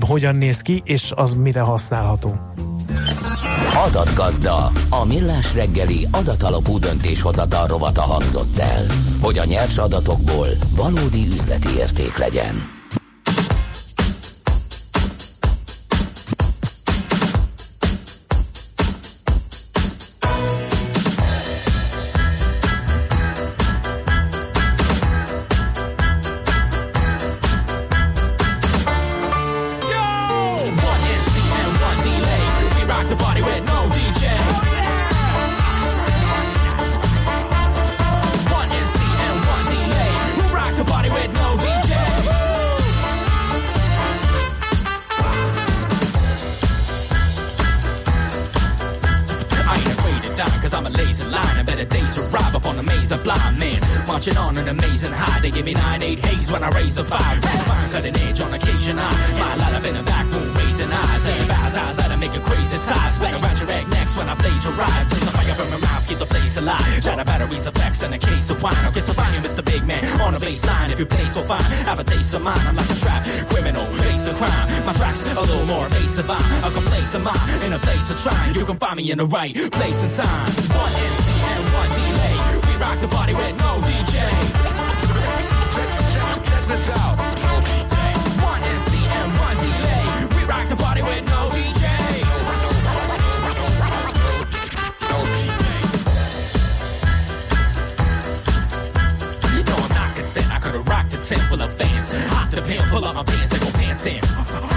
[0.00, 2.52] hogyan néz ki, és az mire használható.
[3.86, 8.86] Adatgazda, a millás reggeli adatalapú döntéshozatal rovata hangzott el,
[9.20, 12.77] hogy a nyers adatokból valódi üzleti érték legyen.
[54.18, 55.40] marching on an amazing high.
[55.40, 57.38] They give me nine, eight haze when I raise a five.
[57.70, 58.98] Fine cutting edge on occasion.
[58.98, 61.26] I my light up in the back room, raising eyes.
[61.26, 63.10] Everybody's eyes better make a crazy tie.
[63.14, 65.06] Splat around your egg next when I plagiarize.
[65.06, 67.04] Bring the fire from my mouth, keep the place alive.
[67.04, 68.82] Shadow batteries, effects, and a case of wine.
[68.82, 69.64] I'll get so fine, Mr.
[69.64, 70.90] Big Man on a baseline.
[70.90, 72.58] If you play so fine, have a taste of mine.
[72.66, 74.66] I'm like a trap criminal, face the crime.
[74.84, 76.28] My tracks a little more evasive.
[76.28, 78.54] I'm a complacent mind in a place of trying.
[78.56, 80.50] You can find me in the right place and time.
[80.74, 81.37] One MC
[82.80, 84.30] rock the party with no DJ.
[86.48, 87.18] Check this out.
[88.42, 90.36] One NC and one delay.
[90.36, 91.77] We rock the party with no DJ.
[100.86, 102.12] I could've tent full of fans.
[102.30, 104.20] Hop the pin, pull up my pants and go pants in.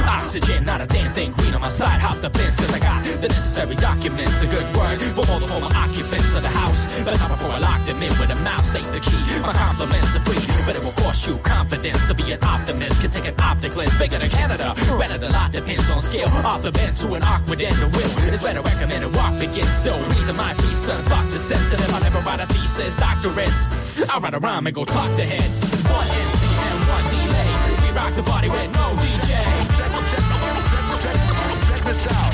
[0.07, 1.99] Oxygen, not a damn thing green on my side.
[2.01, 4.41] Hop the fence, cause I got the necessary documents.
[4.41, 6.87] A good word for all the former occupants of the house.
[7.03, 9.21] But time before I lock them in with a mouse ain't the key.
[9.41, 13.01] My compliments are free, but it will cost you confidence to be an optimist.
[13.01, 14.73] Can take an optic lens bigger than Canada.
[14.97, 16.29] Rented a lot depends on skill.
[16.45, 19.37] Off the bend to an awkward end, the will is where to recommend a walk
[19.39, 19.73] begins.
[19.83, 23.80] So reason my free son talk to if I never write a thesis, doctorates.
[23.99, 25.59] I write a rhyme and go talk to heads.
[25.83, 27.51] One NC and one delay.
[27.83, 29.27] We rock the party with no DJ.
[29.75, 30.23] Check, check,
[31.01, 31.15] check,
[31.67, 32.33] check this out.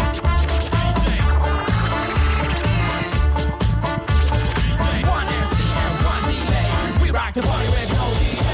[5.10, 6.70] One MC and one delay.
[7.02, 8.46] We rock the body with no DJ.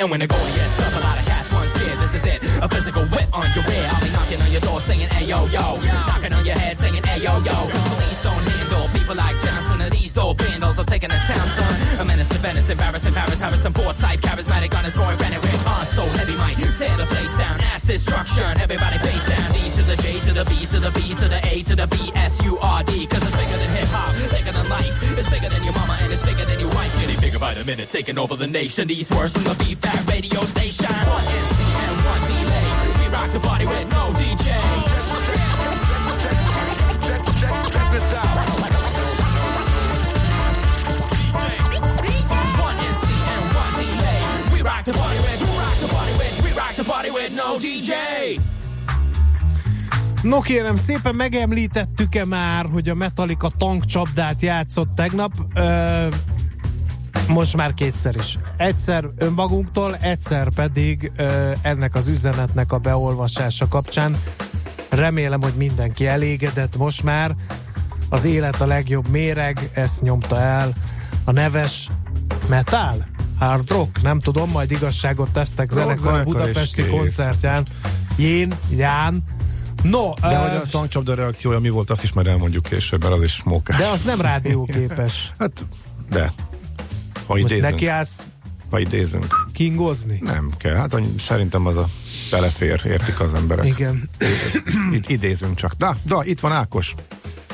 [0.00, 1.98] And when the goalie gets up, a lot of cats run scared.
[2.00, 3.88] This is it, a physical whip on your rear.
[3.90, 5.78] I'll be knocking on your door saying, hey yo yo.
[6.06, 7.54] Knocking on your head saying, hey yo yo.
[7.72, 9.40] Cause police don't handle people like
[9.78, 9.82] Johnson.
[9.82, 12.00] And these dope vandals are taking the town, son.
[12.00, 15.38] A menace to Venice, embarrassing Paris, Harrison, poor type, charismatic on his Roy Renner.
[15.38, 17.60] On so heavy, might tear the place down.
[17.60, 19.52] Ass destruction, everybody face down.
[19.52, 21.86] D to the J to the B to the B to the A to the
[21.86, 23.06] B S U R D.
[23.06, 25.18] Cause it's bigger than hip hop, bigger than life.
[25.18, 26.92] It's bigger than your mama and it's bigger than your wife.
[27.00, 28.88] Getting bigger by the minute, taking over the nation.
[28.88, 30.86] These words from the beat back radio station.
[30.86, 32.68] One NC and one delay.
[33.00, 34.48] We rock the party with no DJ.
[37.38, 38.77] Check this out.
[44.90, 47.92] The party with, we rock the party with, we rock the party with no DJ.
[50.22, 55.32] No kérem, szépen megemlítettük-e már, hogy a Metallica tankcsapdát játszott tegnap?
[55.54, 56.06] Ö,
[57.28, 58.38] most már kétszer is.
[58.56, 64.16] Egyszer önmagunktól, egyszer pedig ö, ennek az üzenetnek a beolvasása kapcsán.
[64.88, 67.34] Remélem, hogy mindenki elégedett most már.
[68.08, 70.72] Az élet a legjobb méreg, ezt nyomta el
[71.24, 71.88] a neves
[72.48, 73.17] metal?
[73.38, 74.02] Hard rock?
[74.02, 77.66] Nem tudom, majd igazságot tesztek zenekar budapesti koncertján.
[78.16, 79.22] Jén, Ján.
[79.82, 83.14] No, De ö, hogy a tankcsapda reakciója mi volt, azt is majd elmondjuk később, mert
[83.14, 83.76] az is mókás.
[83.78, 85.30] de az nem rádióképes.
[85.38, 85.64] Hát,
[86.10, 86.32] de.
[87.26, 87.62] Ha idézünk.
[87.70, 88.16] neki állsz
[88.70, 89.46] Ha idézünk.
[89.52, 90.18] kingozni?
[90.22, 90.74] Nem kell.
[90.74, 91.88] Hát szerintem az a
[92.30, 93.64] belefér, értik az emberek.
[93.64, 94.08] Igen.
[94.92, 95.76] Itt idézünk csak.
[95.76, 96.94] Na, da, itt van Ákos.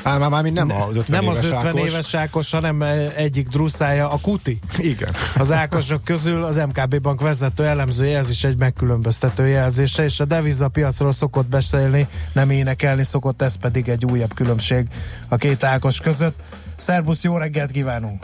[0.05, 1.91] Á, már, már mint nem az 50 Nem éves az 50 Ákos.
[1.91, 4.59] éves Ákos, hanem ö, egyik druszája, a Kuti.
[4.77, 5.13] Igen.
[5.37, 10.25] Az Ákosok közül az MKB Bank vezető elemzője, ez is egy megkülönböztető jelzése, és a
[10.25, 14.85] devizapiacról szokott beszélni, nem énekelni szokott, ez pedig egy újabb különbség
[15.29, 16.39] a két Ákos között.
[16.75, 18.23] Szerbusz, jó reggelt kívánunk!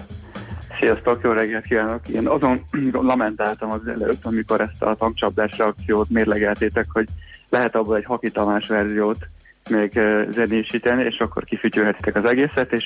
[0.80, 2.08] Sziasztok, jó reggelt kívánok!
[2.08, 7.08] Én azon lamentáltam az előtt, amikor ezt a tankcsapdás reakciót mérlegeltétek, hogy
[7.50, 9.28] lehet abból egy Haki Tamás verziót
[9.70, 10.00] még
[10.32, 12.86] zenésíteni, és akkor kifütyülhetitek az egészet, és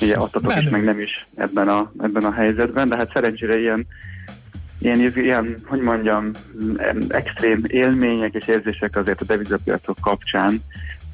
[0.00, 0.70] ugye adtatok is, Menő.
[0.70, 3.86] meg nem is ebben a, ebben a helyzetben, de hát szerencsére ilyen
[4.78, 6.30] ilyen, ilyen, hogy mondjam,
[7.08, 10.62] extrém élmények és érzések azért a devizapiacok kapcsán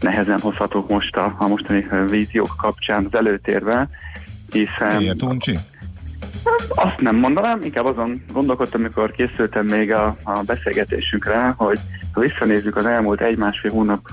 [0.00, 3.88] nehezen hozhatók most a, a mostani víziók kapcsán az előtérbe,
[4.50, 4.96] hiszen...
[4.96, 5.58] Miért, Uncsi?
[6.68, 11.78] Azt nem mondanám, inkább azon gondolkodtam, amikor készültem még a, a beszélgetésünkre, hogy
[12.12, 14.08] ha visszanézzük az elmúlt egy-másfél hónap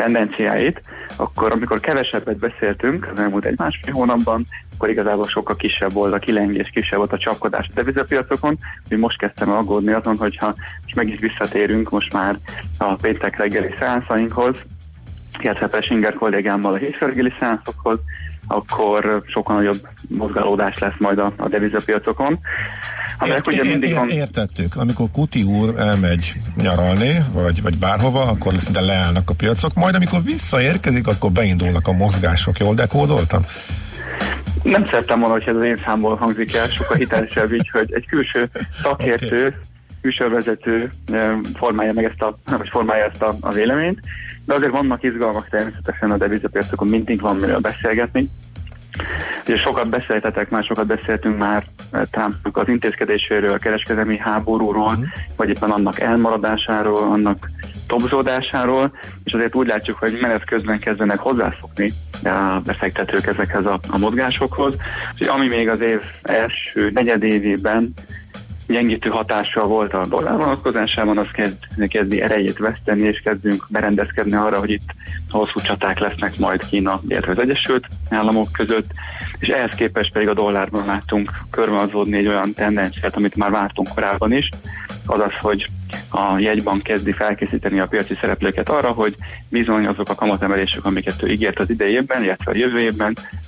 [0.00, 0.80] tendenciáit,
[1.16, 4.44] akkor amikor kevesebbet beszéltünk az elmúlt egy-másfél hónapban,
[4.74, 8.58] akkor igazából sokkal kisebb volt a kilengés, kisebb volt a csapkodás a devizapiacokon,
[8.88, 12.36] hogy most kezdtem aggódni azon, hogyha most meg is visszatérünk most már
[12.78, 14.56] a péntek reggeli szeánszainkhoz,
[15.40, 17.98] illetve Pesinger kollégámmal a hétfő reggeli szeánszokhoz,
[18.50, 22.38] akkor sokkal nagyobb mozgalódás lesz majd a, a devizapiacokon.
[23.18, 24.08] Amelyek ugye mindig van...
[24.08, 24.76] Értettük.
[24.76, 30.22] Amikor Kuti úr elmegy nyaralni, vagy, vagy bárhova, akkor szinte leállnak a piacok, majd amikor
[30.22, 32.58] visszaérkezik, akkor beindulnak a mozgások.
[32.58, 33.42] Jól dekódoltam?
[34.62, 38.06] Nem szerettem volna, hogy ez az én számból hangzik el, sokkal hitelesebb így, hogy egy
[38.06, 38.50] külső
[38.82, 39.60] szakértő,
[40.02, 40.90] műsorvezető
[41.54, 44.00] formálja meg ezt a, vagy formálja ezt a, a véleményt,
[44.44, 48.28] de azért vannak izgalmak természetesen a devizapiacokon, mindig van miről beszélgetni.
[49.46, 51.64] Ugye sokat beszéltetek, már sokat beszéltünk már
[52.10, 54.96] Trumpnak az intézkedéséről, a kereskedelmi háborúról,
[55.36, 57.50] vagy éppen annak elmaradásáról, annak
[57.86, 58.92] tobzódásáról,
[59.24, 61.92] és azért úgy látjuk, hogy menet közben kezdenek hozzászokni
[62.24, 64.74] a befektetők ezekhez a, a mozgásokhoz.
[65.12, 67.94] Úgyhogy ami még az év első negyedévében
[68.70, 74.58] gyengítő hatással volt a dollár vonatkozásában, az kezd, kezdi erejét veszteni, és kezdünk berendezkedni arra,
[74.58, 74.94] hogy itt
[75.30, 78.90] hosszú csaták lesznek majd Kína, illetve az Egyesült Államok között,
[79.38, 84.32] és ehhez képest pedig a dollárban láttunk körvonalazódni egy olyan tendenciát, amit már vártunk korábban
[84.32, 84.48] is,
[85.06, 85.66] azaz, hogy
[86.08, 89.16] a jegybank kezdi felkészíteni a piaci szereplőket arra, hogy
[89.48, 92.92] bizony azok a kamatemelések, amiket ő ígért az idejében, illetve a jövő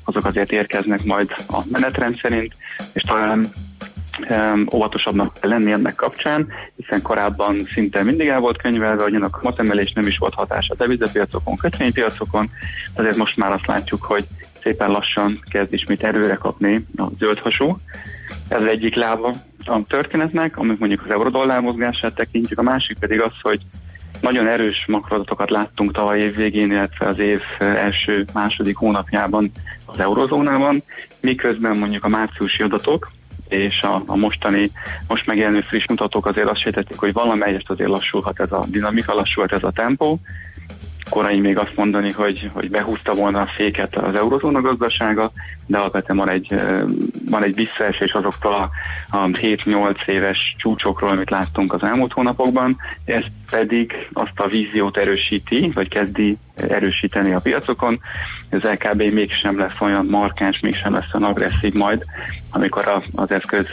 [0.04, 2.54] azok azért érkeznek majd a menetrend szerint,
[2.92, 3.52] és talán
[4.72, 9.92] óvatosabbnak kell lenni ennek kapcsán, hiszen korábban szinte mindig el volt könyvelve, hogy a kamatemelés
[9.92, 12.50] nem is volt hatása devizapiacokon, kötvénypiacokon,
[12.94, 14.24] azért most már azt látjuk, hogy
[14.62, 17.76] szépen lassan kezd ismét erőre kapni a zöld hasú.
[18.48, 19.34] Ez az egyik lába
[19.64, 23.60] a történetnek, amik mondjuk az eurodollár mozgását tekintjük, a másik pedig az, hogy
[24.20, 29.50] nagyon erős makroadatokat láttunk tavaly év végén, illetve az év első, második hónapjában
[29.84, 30.82] az eurozónában,
[31.20, 33.10] miközben mondjuk a márciusi adatok
[33.52, 34.70] és a, a mostani,
[35.08, 39.52] most megjelenő friss mutatók azért azt sejtették, hogy valamelyest azért lassulhat ez a dinamika, lassulhat
[39.52, 40.18] ez a tempó.
[41.10, 45.32] Korai még azt mondani, hogy, hogy behúzta volna a féket az eurozóna gazdasága,
[45.66, 46.54] de alapvetően van egy
[47.30, 48.70] van egy visszaesés azoktól a,
[49.16, 55.70] a 7-8 éves csúcsokról, amit láttunk az elmúlt hónapokban, ez pedig azt a víziót erősíti,
[55.74, 58.00] vagy kezdi erősíteni a piacokon.
[58.50, 62.04] Az LKB mégsem lesz olyan markáns, mégsem lesz olyan agresszív majd,
[62.50, 63.66] amikor a, az eszköz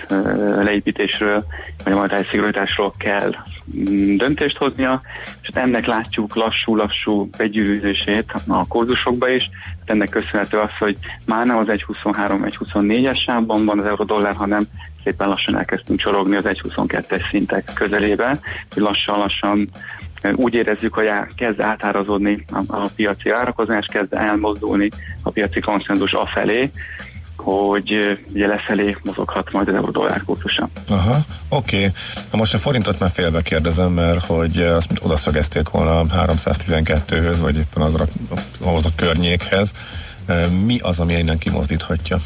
[0.63, 1.43] leépítésről,
[1.83, 3.35] vagy a monetáris szigorításról kell
[3.77, 5.01] mm, döntést hoznia,
[5.41, 9.49] és ennek látjuk lassú-lassú begyűrűzését a kurzusokba is.
[9.63, 14.63] Hát ennek köszönhető az, hogy már nem az 1.23-1.24-es sávban van az euró-dollár, hanem
[15.03, 18.39] szépen lassan elkezdtünk csorogni az 1.22-es szintek közelébe,
[18.73, 19.69] hogy lassan-lassan
[20.33, 24.89] úgy érezzük, hogy kezd átárazódni a, a piaci árakozás, kezd elmozdulni
[25.23, 26.71] a piaci konszenzus afelé,
[27.43, 30.69] hogy ugye lefelé mozoghat majd az euró-dollár kurzusa.
[30.89, 31.17] Aha,
[31.49, 31.77] oké.
[31.77, 31.89] Okay.
[32.31, 37.57] Na most a forintot már félbe kérdezem, mert hogy azt oda szögezték volna 312-höz, vagy
[37.57, 38.05] éppen azra,
[38.61, 39.71] ahhoz a környékhez.
[40.65, 42.17] Mi az, ami innen kimozdíthatja?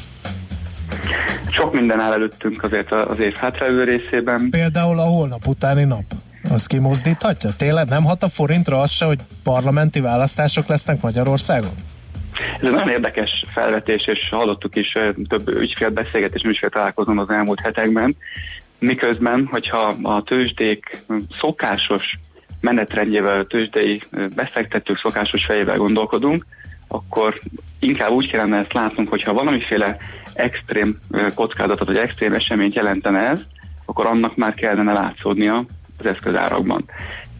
[1.49, 4.48] Sok minden áll előttünk azért az év hátralévő részében.
[4.49, 6.03] Például a holnap utáni nap.
[6.53, 7.49] Az kimozdíthatja?
[7.57, 11.71] Tényleg nem hat a forintra az se, hogy parlamenti választások lesznek Magyarországon?
[12.61, 14.97] Ez egy nagyon érdekes felvetés, és hallottuk is
[15.27, 18.15] több ügyfél beszélgetés, ügyfél találkozom az elmúlt hetekben.
[18.80, 21.03] Miközben, hogyha a tőzsdék
[21.39, 22.19] szokásos
[22.61, 24.01] menetrendjével, tőzsdei
[24.35, 26.45] befektetők szokásos fejével gondolkodunk,
[26.88, 27.39] akkor
[27.80, 29.97] inkább úgy kellene ezt látnunk, hogyha valamiféle
[30.34, 30.99] extrém
[31.35, 33.39] kockázatot, vagy extrém eseményt jelentene ez,
[33.85, 35.65] akkor annak már kellene látszódnia
[35.98, 36.86] az eszközárakban.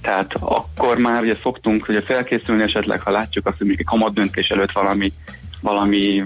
[0.02, 4.48] Tehát akkor már ugye szoktunk ugye felkészülni esetleg, ha látjuk azt, hogy még kamat döntés
[4.48, 5.14] előtt valami
[5.64, 6.24] valami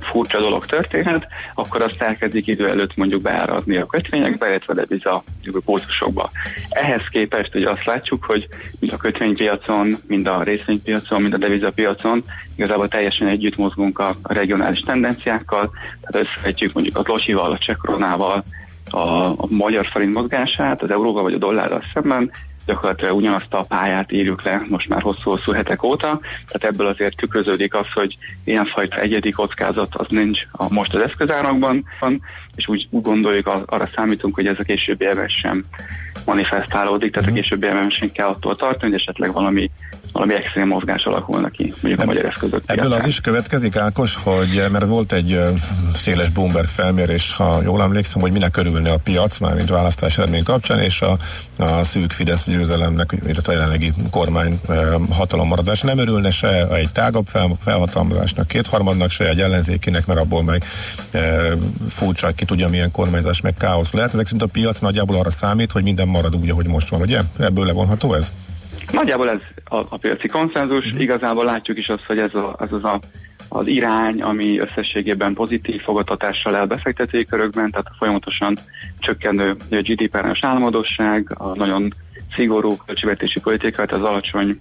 [0.00, 5.24] furcsa dolog történhet, akkor azt elkezdik idő előtt mondjuk beárazni a kötvényekbe, illetve deviza
[5.64, 6.30] pózusokba.
[6.68, 8.48] Ehhez képest ugye azt látjuk, hogy
[8.78, 12.22] mind a kötvénypiacon, mind a részvénypiacon, mind a devizapiacon
[12.56, 15.70] igazából teljesen együtt mozgunk a regionális tendenciákkal,
[16.00, 18.44] tehát összevetjük mondjuk a losival, a csekronával,
[18.90, 22.30] a, a magyar forint mozgását az euróval vagy a dollárral szemben,
[22.66, 27.74] gyakorlatilag ugyanazt a pályát írjuk le most már hosszú-hosszú hetek óta, tehát ebből azért tükröződik
[27.74, 31.84] az, hogy ilyenfajta egyedi kockázat az nincs a, most az eszközárakban,
[32.54, 35.64] és úgy, úgy gondoljuk, arra számítunk, hogy ez a későbbi évben sem
[36.24, 37.40] manifestálódik, tehát a mhm.
[37.40, 39.70] későbbi évben sem kell attól tartani, hogy esetleg valami
[40.12, 43.00] valami extrém mozgás alakulna ki, mondjuk a magyar eszközök Ebből piacán.
[43.00, 45.40] az is következik, Ákos, hogy mert volt egy
[45.94, 50.42] széles Bloomberg felmérés, ha jól emlékszem, hogy minek örülne a piac, már mint választás eredmény
[50.42, 51.16] kapcsán, és a,
[51.58, 54.60] a szűk Fidesz győzelemnek, illetve a jelenlegi kormány
[55.10, 60.42] hatalom maradás nem örülne se egy tágabb fel, felhatalmazásnak, kétharmadnak, se egy ellenzékinek, mert abból
[60.42, 60.64] meg
[61.10, 61.20] e,
[61.88, 64.12] furcsa, ki tudja milyen kormányzás, meg káosz lehet.
[64.12, 67.20] Ezek szerint a piac nagyjából arra számít, hogy minden marad úgy, ahogy most van, ugye?
[67.38, 68.32] Ebből levonható ez?
[68.92, 70.92] Nagyjából ez a, a piaci konszenzus.
[70.92, 70.98] Mm.
[70.98, 73.00] Igazából látjuk is azt, hogy ez, a, ez az a
[73.52, 78.58] az irány, ami összességében pozitív fogadtatással el befektetői körökben, tehát a folyamatosan
[78.98, 81.92] csökkenő GDP-es álmodosság, a nagyon
[82.34, 84.60] szigorú költségvetési politikát, az alacsony,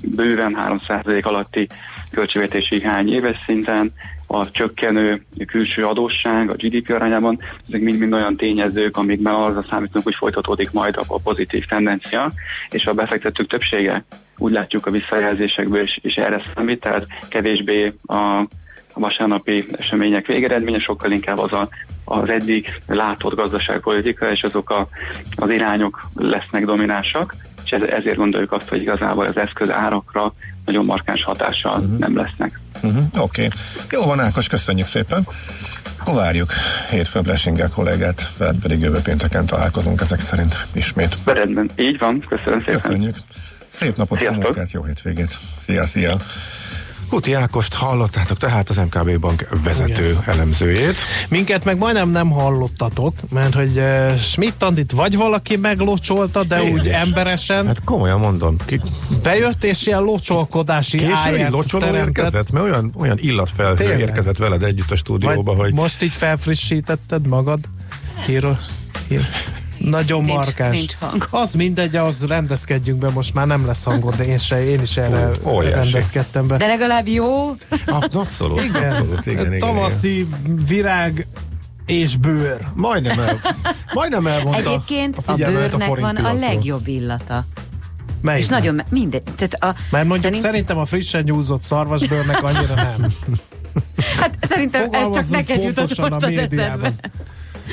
[0.00, 0.56] bőven
[0.88, 1.68] 3% alatti
[2.16, 3.92] költségvetési hány éves szinten,
[4.26, 7.38] a csökkenő külső adósság a GDP arányában,
[7.68, 12.30] ezek mind-mind olyan tényezők, amikben arra számítunk, hogy folytatódik majd a pozitív tendencia,
[12.70, 14.04] és a befektetők többsége
[14.38, 18.14] úgy látjuk a visszajelzésekből, és, és erre számít, tehát kevésbé a,
[18.92, 21.68] a vasárnapi események végeredménye, sokkal inkább az a,
[22.04, 24.88] az eddig látott gazdaságpolitika, és azok a,
[25.34, 27.34] az irányok lesznek dominánsak,
[27.66, 30.34] és ezért gondoljuk azt, hogy igazából az eszköz árakra
[30.64, 31.98] nagyon markáns hatással uh-huh.
[31.98, 32.60] nem lesznek.
[32.82, 33.02] Uh-huh.
[33.18, 33.44] Oké.
[33.44, 33.48] Okay.
[33.90, 35.26] Jó van Ákos, köszönjük szépen.
[36.14, 36.50] Várjuk
[36.90, 41.18] hétfőn Blessinger kollégát, veled pedig jövő pénteken találkozunk ezek szerint ismét.
[41.24, 42.74] Rendben, így van, köszönöm szépen.
[42.74, 43.16] Köszönjük.
[43.68, 45.38] Szép napot, munkát, jó hétvégét.
[45.60, 46.16] Szia, szia.
[47.08, 50.22] Kuti Ákost hallottátok, tehát az MKB Bank vezető Igen.
[50.26, 50.96] elemzőjét.
[51.28, 56.72] Minket meg majdnem nem hallottatok, mert hogy uh, Schmidt Andit vagy valaki meglocsolta, de Én
[56.72, 56.92] úgy is.
[56.92, 57.66] emberesen.
[57.66, 58.56] Hát komolyan mondom.
[58.64, 58.80] Ki...
[59.22, 64.96] Bejött és ilyen locsolkodási Késői locsoló érkezett, mert olyan, olyan illatfelhő érkezett veled együtt a
[64.96, 65.72] stúdióba, vagy hogy...
[65.72, 67.58] Most így felfrissítetted magad?
[68.26, 68.60] Híról,
[69.08, 69.28] hír.
[69.78, 70.76] Nagyon nincs, markás.
[70.76, 71.28] Nincs hang.
[71.30, 74.96] Az mindegy, az rendezkedjünk be, most már nem lesz hangod, de én, se, én is
[74.96, 76.56] erre Ó, rendezkedtem be.
[76.56, 77.56] De legalább jó.
[78.12, 78.84] Abszolút, igen.
[78.84, 80.60] abszolút, igen, igen, Tavaszi igen.
[80.66, 81.26] virág
[81.86, 82.60] és bőr.
[82.74, 83.40] Majdnem, el,
[83.92, 87.44] majdnem elmondta Egyébként a, a bőrnek a van a legjobb illata.
[88.20, 89.22] Melyik és nagyon, mindegy.
[89.22, 90.42] Tehát a, Mert mondjuk szerint...
[90.42, 93.06] szerintem a frissen nyúzott szarvasbőrnek annyira nem.
[94.20, 96.92] hát szerintem ez csak neked jutott most az eszembe.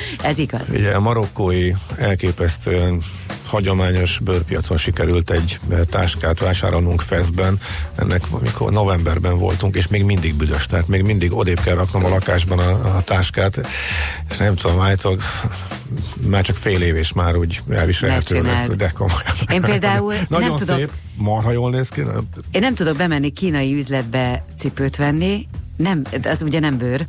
[0.22, 0.70] Ez igaz.
[0.70, 3.02] Ugye a marokkói elképesztően
[3.46, 5.58] hagyományos bőrpiacon sikerült egy
[5.90, 7.58] táskát vásárolnunk Feszben,
[7.96, 12.08] ennek amikor novemberben voltunk, és még mindig büdös, tehát még mindig odébb kell raknom a
[12.08, 13.68] lakásban a, a táskát,
[14.30, 15.20] és nem tudom, állítólag
[16.28, 19.34] már csak fél év, és már úgy elviselhető lesz, de komolyan.
[19.52, 22.00] Én például Nagyon nem szép, tudok, marha jól néz ki.
[22.00, 22.28] Nem?
[22.50, 27.04] én nem tudok bemenni kínai üzletbe cipőt venni, nem, az ugye nem bőr,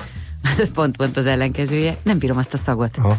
[0.46, 2.98] az pont-pont az ellenkezője, nem bírom azt a szagot.
[2.98, 3.18] Aha.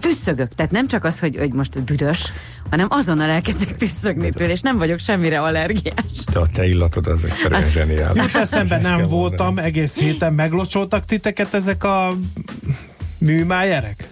[0.00, 2.32] Tüsszögök, tehát nem csak az, hogy, hogy most büdös,
[2.70, 5.94] hanem azonnal elkezdek tüsszögni tőle, és nem vagyok semmire allergiás.
[6.32, 8.22] De a te illatod, az egyszerűen Az- zseniális.
[8.22, 9.66] Jut eszembe, nem voltam mondani.
[9.66, 12.16] egész héten, meglocsoltak titeket ezek a
[13.18, 14.08] műmájerek?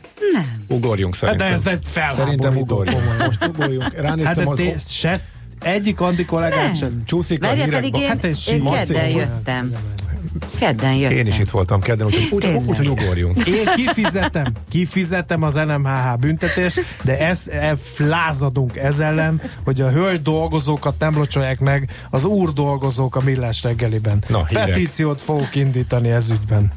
[0.68, 1.62] Ugorjunk Hát szerintem.
[1.62, 2.42] de ez felháborító.
[2.42, 3.18] Szerintem ugorjunk.
[3.26, 3.92] Most ugorjunk.
[3.94, 4.56] Ránéztem Hát de az...
[4.56, 5.24] té- se
[5.60, 6.74] egyik Andi kollégát Nem.
[6.74, 7.02] sem.
[7.04, 7.88] Csúszik a Várja, hírekbe.
[7.88, 8.72] pedig én, Hát ez én sima.
[8.72, 9.72] kedden jöttem.
[10.58, 11.16] Kedden jöttem.
[11.16, 12.68] Én is itt voltam kedden, úgyhogy úgy, Tényleg.
[12.68, 13.46] úgy, hogy ugorjunk.
[13.46, 20.22] Én kifizetem, kifizetem az NMHH büntetést, de ezt e, lázadunk ez ellen, hogy a hölgy
[20.22, 24.22] dolgozókat nem locsolják meg az úr dolgozók a millás reggeliben.
[24.28, 24.64] Na, hírek.
[24.64, 26.72] Petíciót fogok indítani ez ügyben.